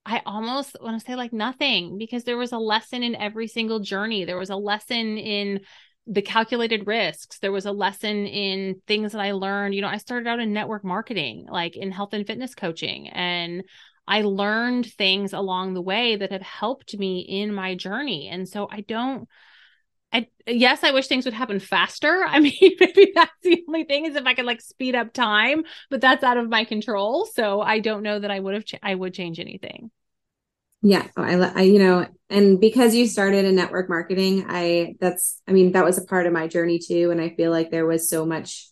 I 0.07 0.23
almost 0.25 0.75
want 0.81 0.99
to 0.99 1.05
say 1.05 1.15
like 1.15 1.33
nothing 1.33 1.99
because 1.99 2.23
there 2.23 2.35
was 2.35 2.51
a 2.51 2.57
lesson 2.57 3.03
in 3.03 3.13
every 3.13 3.47
single 3.47 3.79
journey. 3.79 4.25
There 4.25 4.39
was 4.39 4.49
a 4.49 4.55
lesson 4.55 5.19
in 5.19 5.59
the 6.05 6.21
calculated 6.21 6.87
risks. 6.87 7.39
There 7.39 7.51
was 7.51 7.65
a 7.65 7.71
lesson 7.71 8.25
in 8.27 8.81
things 8.87 9.13
that 9.13 9.21
I 9.21 9.31
learned. 9.31 9.73
You 9.73 9.81
know, 9.81 9.87
I 9.87 9.97
started 9.97 10.27
out 10.27 10.39
in 10.39 10.53
network 10.53 10.83
marketing, 10.83 11.47
like 11.49 11.77
in 11.77 11.91
health 11.91 12.13
and 12.13 12.27
fitness 12.27 12.55
coaching, 12.55 13.09
and 13.09 13.63
I 14.07 14.21
learned 14.23 14.91
things 14.91 15.33
along 15.33 15.73
the 15.73 15.81
way 15.81 16.17
that 16.17 16.31
have 16.31 16.41
helped 16.41 16.97
me 16.97 17.21
in 17.21 17.53
my 17.53 17.75
journey. 17.75 18.27
And 18.27 18.47
so 18.47 18.67
I 18.69 18.81
don't. 18.81 19.27
I, 20.11 20.27
yes, 20.45 20.83
I 20.83 20.91
wish 20.91 21.07
things 21.07 21.25
would 21.25 21.33
happen 21.33 21.59
faster. 21.59 22.23
I 22.27 22.39
mean, 22.39 22.53
maybe 22.79 23.13
that's 23.15 23.31
the 23.41 23.63
only 23.67 23.83
thing 23.83 24.05
is 24.05 24.15
if 24.15 24.25
I 24.25 24.35
could 24.35 24.45
like 24.45 24.61
speed 24.61 24.95
up 24.95 25.11
time, 25.13 25.63
but 25.89 26.01
that's 26.01 26.23
out 26.23 26.37
of 26.37 26.49
my 26.49 26.65
control. 26.65 27.25
So 27.25 27.61
I 27.61 27.79
don't 27.79 28.03
know 28.03 28.19
that 28.19 28.29
I 28.29 28.39
would 28.39 28.53
have, 28.53 28.65
ch- 28.65 28.75
I 28.83 28.93
would 28.93 29.13
change 29.13 29.39
anything. 29.39 29.89
Yeah, 30.85 31.07
oh, 31.15 31.23
I, 31.23 31.35
I, 31.35 31.61
you 31.61 31.79
know, 31.79 32.05
and 32.29 32.59
because 32.59 32.93
you 32.93 33.07
started 33.07 33.45
in 33.45 33.55
network 33.55 33.89
marketing, 33.89 34.45
I, 34.49 34.95
that's, 34.99 35.41
I 35.47 35.53
mean, 35.53 35.71
that 35.71 35.85
was 35.85 35.97
a 35.97 36.03
part 36.03 36.27
of 36.27 36.33
my 36.33 36.47
journey 36.47 36.77
too. 36.77 37.09
And 37.09 37.21
I 37.21 37.29
feel 37.29 37.51
like 37.51 37.71
there 37.71 37.85
was 37.85 38.09
so 38.09 38.25
much 38.25 38.67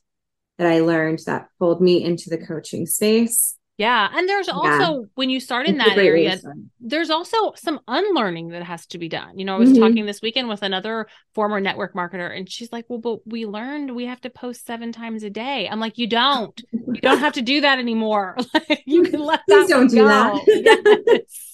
that 0.58 0.68
I 0.68 0.82
learned 0.82 1.20
that 1.26 1.48
pulled 1.58 1.82
me 1.82 2.04
into 2.04 2.30
the 2.30 2.38
coaching 2.38 2.86
space. 2.86 3.58
Yeah. 3.78 4.10
And 4.14 4.28
there's 4.28 4.50
also, 4.50 5.02
yeah. 5.02 5.08
when 5.16 5.30
you 5.30 5.40
start 5.40 5.68
in 5.68 5.78
that 5.78 5.98
area, 5.98 6.40
there's 6.82 7.10
also 7.10 7.54
some 7.56 7.80
unlearning 7.88 8.50
that 8.50 8.62
has 8.62 8.86
to 8.88 9.00
be 9.00 9.08
done. 9.08 9.40
You 9.40 9.46
know, 9.46 9.56
I 9.56 9.60
was 9.60 9.70
mm-hmm. 9.70 9.82
talking 9.82 10.06
this 10.06 10.22
weekend 10.22 10.50
with 10.50 10.62
another 10.62 11.08
former 11.34 11.60
network 11.60 11.96
marketer, 11.96 12.36
and 12.36 12.48
she's 12.48 12.72
like, 12.72 12.86
Well, 12.90 13.00
but 13.00 13.26
we 13.26 13.48
learned 13.48 13.96
we 13.96 14.06
have 14.06 14.22
to 14.22 14.30
post 14.30 14.68
seven 14.68 14.92
times 14.92 15.24
a 15.24 15.32
day. 15.32 15.68
I'm 15.68 15.80
like, 15.80 15.98
You 15.98 16.06
don't. 16.06 16.62
you 16.72 17.02
don't 17.02 17.20
have 17.20 17.34
to 17.34 17.42
do 17.42 17.62
that 17.62 17.80
anymore. 17.80 18.38
you 18.86 19.02
can 19.02 19.20
let 19.20 19.40
Please 19.48 19.68
that 19.68 19.74
don't 19.74 19.88
do 19.90 19.96
go. 19.96 20.08
that. 20.08 20.44
yes. 20.46 21.51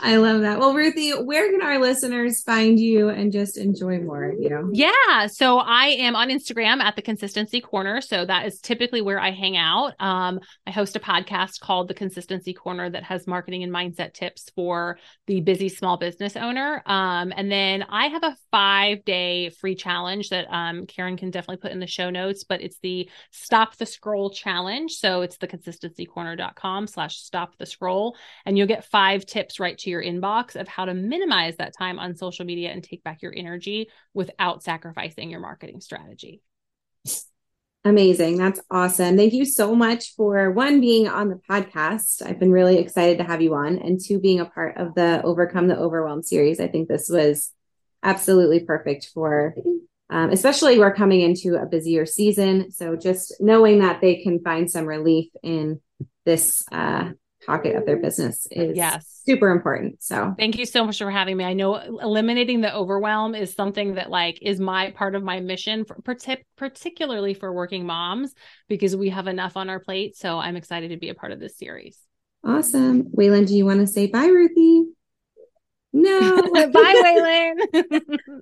I 0.00 0.16
love 0.16 0.40
that. 0.40 0.58
Well, 0.58 0.74
Ruthie, 0.74 1.10
where 1.10 1.50
can 1.50 1.62
our 1.62 1.78
listeners 1.78 2.42
find 2.42 2.78
you 2.80 3.10
and 3.10 3.30
just 3.30 3.58
enjoy 3.58 4.00
more 4.00 4.24
of 4.24 4.40
you? 4.40 4.70
Yeah. 4.72 5.26
So 5.26 5.58
I 5.58 5.86
am 5.86 6.16
on 6.16 6.28
Instagram 6.28 6.80
at 6.80 6.96
the 6.96 7.02
Consistency 7.02 7.60
Corner. 7.60 8.00
So 8.00 8.24
that 8.24 8.46
is 8.46 8.60
typically 8.60 9.02
where 9.02 9.20
I 9.20 9.32
hang 9.32 9.56
out. 9.56 9.92
Um, 10.00 10.40
I 10.66 10.70
host 10.70 10.96
a 10.96 11.00
podcast 11.00 11.60
called 11.60 11.88
The 11.88 11.94
Consistency 11.94 12.54
Corner 12.54 12.88
that 12.88 13.04
has 13.04 13.26
marketing 13.26 13.62
and 13.62 13.72
mindset 13.72 14.14
tips 14.14 14.50
for 14.54 14.98
the 15.26 15.40
busy 15.40 15.68
small 15.68 15.98
business 15.98 16.36
owner. 16.36 16.82
Um, 16.86 17.32
and 17.36 17.50
then 17.50 17.84
I 17.88 18.06
have 18.06 18.22
a 18.22 18.36
five 18.50 19.04
day 19.04 19.50
free 19.50 19.74
challenge 19.74 20.30
that 20.30 20.46
um, 20.50 20.86
Carin 20.86 21.16
can 21.16 21.30
definitely 21.30 21.60
put 21.60 21.72
in 21.72 21.80
the 21.80 21.86
show 21.86 22.08
notes, 22.08 22.44
but 22.44 22.62
it's 22.62 22.78
the 22.78 23.10
Stop 23.30 23.76
the 23.76 23.86
Scroll 23.86 24.30
Challenge. 24.30 24.90
So 24.90 25.22
it's 25.22 25.36
the 25.36 25.48
consistencycorner.com 25.48 26.86
slash 26.86 27.16
stop 27.16 27.56
the 27.58 27.66
scroll. 27.66 28.16
And 28.46 28.56
you'll 28.56 28.66
get 28.66 28.84
five 28.84 29.26
tips 29.34 29.58
right 29.58 29.76
to 29.78 29.90
your 29.90 30.02
inbox 30.02 30.54
of 30.54 30.68
how 30.68 30.84
to 30.84 30.94
minimize 30.94 31.56
that 31.56 31.76
time 31.76 31.98
on 31.98 32.16
social 32.16 32.44
media 32.44 32.70
and 32.70 32.84
take 32.84 33.02
back 33.02 33.20
your 33.20 33.34
energy 33.36 33.88
without 34.14 34.62
sacrificing 34.62 35.28
your 35.28 35.40
marketing 35.40 35.80
strategy. 35.80 36.40
Amazing. 37.84 38.38
That's 38.38 38.60
awesome. 38.70 39.16
Thank 39.16 39.34
you 39.34 39.44
so 39.44 39.74
much 39.74 40.14
for 40.14 40.52
one 40.52 40.80
being 40.80 41.08
on 41.08 41.28
the 41.28 41.40
podcast. 41.50 42.22
I've 42.24 42.38
been 42.38 42.52
really 42.52 42.78
excited 42.78 43.18
to 43.18 43.24
have 43.24 43.42
you 43.42 43.54
on, 43.54 43.78
and 43.78 44.00
two 44.00 44.20
being 44.20 44.40
a 44.40 44.46
part 44.46 44.78
of 44.78 44.94
the 44.94 45.20
Overcome 45.22 45.68
the 45.68 45.76
Overwhelm 45.76 46.22
series. 46.22 46.60
I 46.60 46.68
think 46.68 46.88
this 46.88 47.10
was 47.10 47.52
absolutely 48.02 48.60
perfect 48.60 49.10
for, 49.12 49.54
um, 50.08 50.30
especially 50.30 50.78
we're 50.78 50.94
coming 50.94 51.20
into 51.20 51.56
a 51.56 51.66
busier 51.66 52.06
season. 52.06 52.70
So 52.70 52.96
just 52.96 53.34
knowing 53.40 53.80
that 53.80 54.00
they 54.00 54.22
can 54.22 54.40
find 54.40 54.70
some 54.70 54.86
relief 54.86 55.28
in 55.42 55.80
this 56.24 56.62
uh, 56.72 57.10
pocket 57.46 57.76
of 57.76 57.86
their 57.86 57.96
business 57.96 58.46
is 58.50 58.76
yes. 58.76 59.22
super 59.26 59.50
important. 59.50 60.02
So 60.02 60.34
thank 60.38 60.58
you 60.58 60.66
so 60.66 60.84
much 60.84 60.98
for 60.98 61.10
having 61.10 61.36
me. 61.36 61.44
I 61.44 61.52
know 61.52 61.76
eliminating 61.76 62.60
the 62.60 62.74
overwhelm 62.74 63.34
is 63.34 63.54
something 63.54 63.94
that 63.94 64.10
like 64.10 64.38
is 64.42 64.60
my 64.60 64.90
part 64.92 65.14
of 65.14 65.22
my 65.22 65.40
mission, 65.40 65.84
for, 65.84 65.98
particularly 66.56 67.34
for 67.34 67.52
working 67.52 67.86
moms, 67.86 68.34
because 68.68 68.96
we 68.96 69.10
have 69.10 69.26
enough 69.26 69.56
on 69.56 69.68
our 69.68 69.80
plate. 69.80 70.16
So 70.16 70.38
I'm 70.38 70.56
excited 70.56 70.90
to 70.90 70.96
be 70.96 71.10
a 71.10 71.14
part 71.14 71.32
of 71.32 71.40
this 71.40 71.56
series. 71.56 71.98
Awesome. 72.44 73.04
Waylon, 73.04 73.46
do 73.46 73.56
you 73.56 73.64
want 73.64 73.80
to 73.80 73.86
say 73.86 74.06
bye, 74.06 74.26
Ruthie? 74.26 74.84
No. 75.92 76.42
bye, 76.52 77.52
Waylon. 77.72 78.40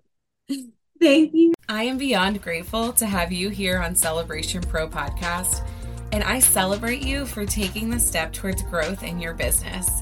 Thank 1.00 1.32
you. 1.34 1.52
I 1.68 1.84
am 1.84 1.98
beyond 1.98 2.42
grateful 2.42 2.92
to 2.94 3.06
have 3.06 3.32
you 3.32 3.48
here 3.48 3.80
on 3.80 3.94
Celebration 3.96 4.62
Pro 4.62 4.88
Podcast 4.88 5.66
and 6.12 6.22
I 6.22 6.38
celebrate 6.38 7.02
you 7.02 7.26
for 7.26 7.44
taking 7.44 7.90
the 7.90 7.98
step 7.98 8.32
towards 8.32 8.62
growth 8.62 9.02
in 9.02 9.18
your 9.18 9.34
business. 9.34 10.00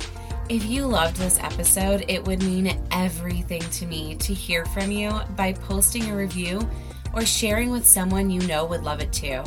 If 0.48 0.66
you 0.66 0.84
loved 0.84 1.16
this 1.16 1.38
episode, 1.38 2.04
it 2.08 2.24
would 2.24 2.42
mean 2.42 2.76
everything 2.90 3.62
to 3.62 3.86
me 3.86 4.16
to 4.16 4.34
hear 4.34 4.64
from 4.66 4.90
you 4.90 5.12
by 5.36 5.52
posting 5.52 6.10
a 6.10 6.16
review 6.16 6.68
or 7.12 7.24
sharing 7.24 7.70
with 7.70 7.86
someone 7.86 8.30
you 8.30 8.40
know 8.48 8.64
would 8.64 8.82
love 8.82 9.00
it 9.00 9.12
too. 9.12 9.44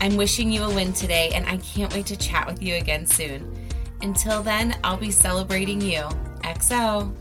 I'm 0.00 0.16
wishing 0.16 0.50
you 0.50 0.62
a 0.62 0.74
win 0.74 0.94
today, 0.94 1.30
and 1.34 1.46
I 1.46 1.58
can't 1.58 1.92
wait 1.92 2.06
to 2.06 2.16
chat 2.16 2.46
with 2.46 2.62
you 2.62 2.76
again 2.76 3.06
soon. 3.06 3.54
Until 4.00 4.42
then, 4.42 4.78
I'll 4.82 4.96
be 4.96 5.10
celebrating 5.10 5.80
you. 5.82 6.08
XO. 6.40 7.14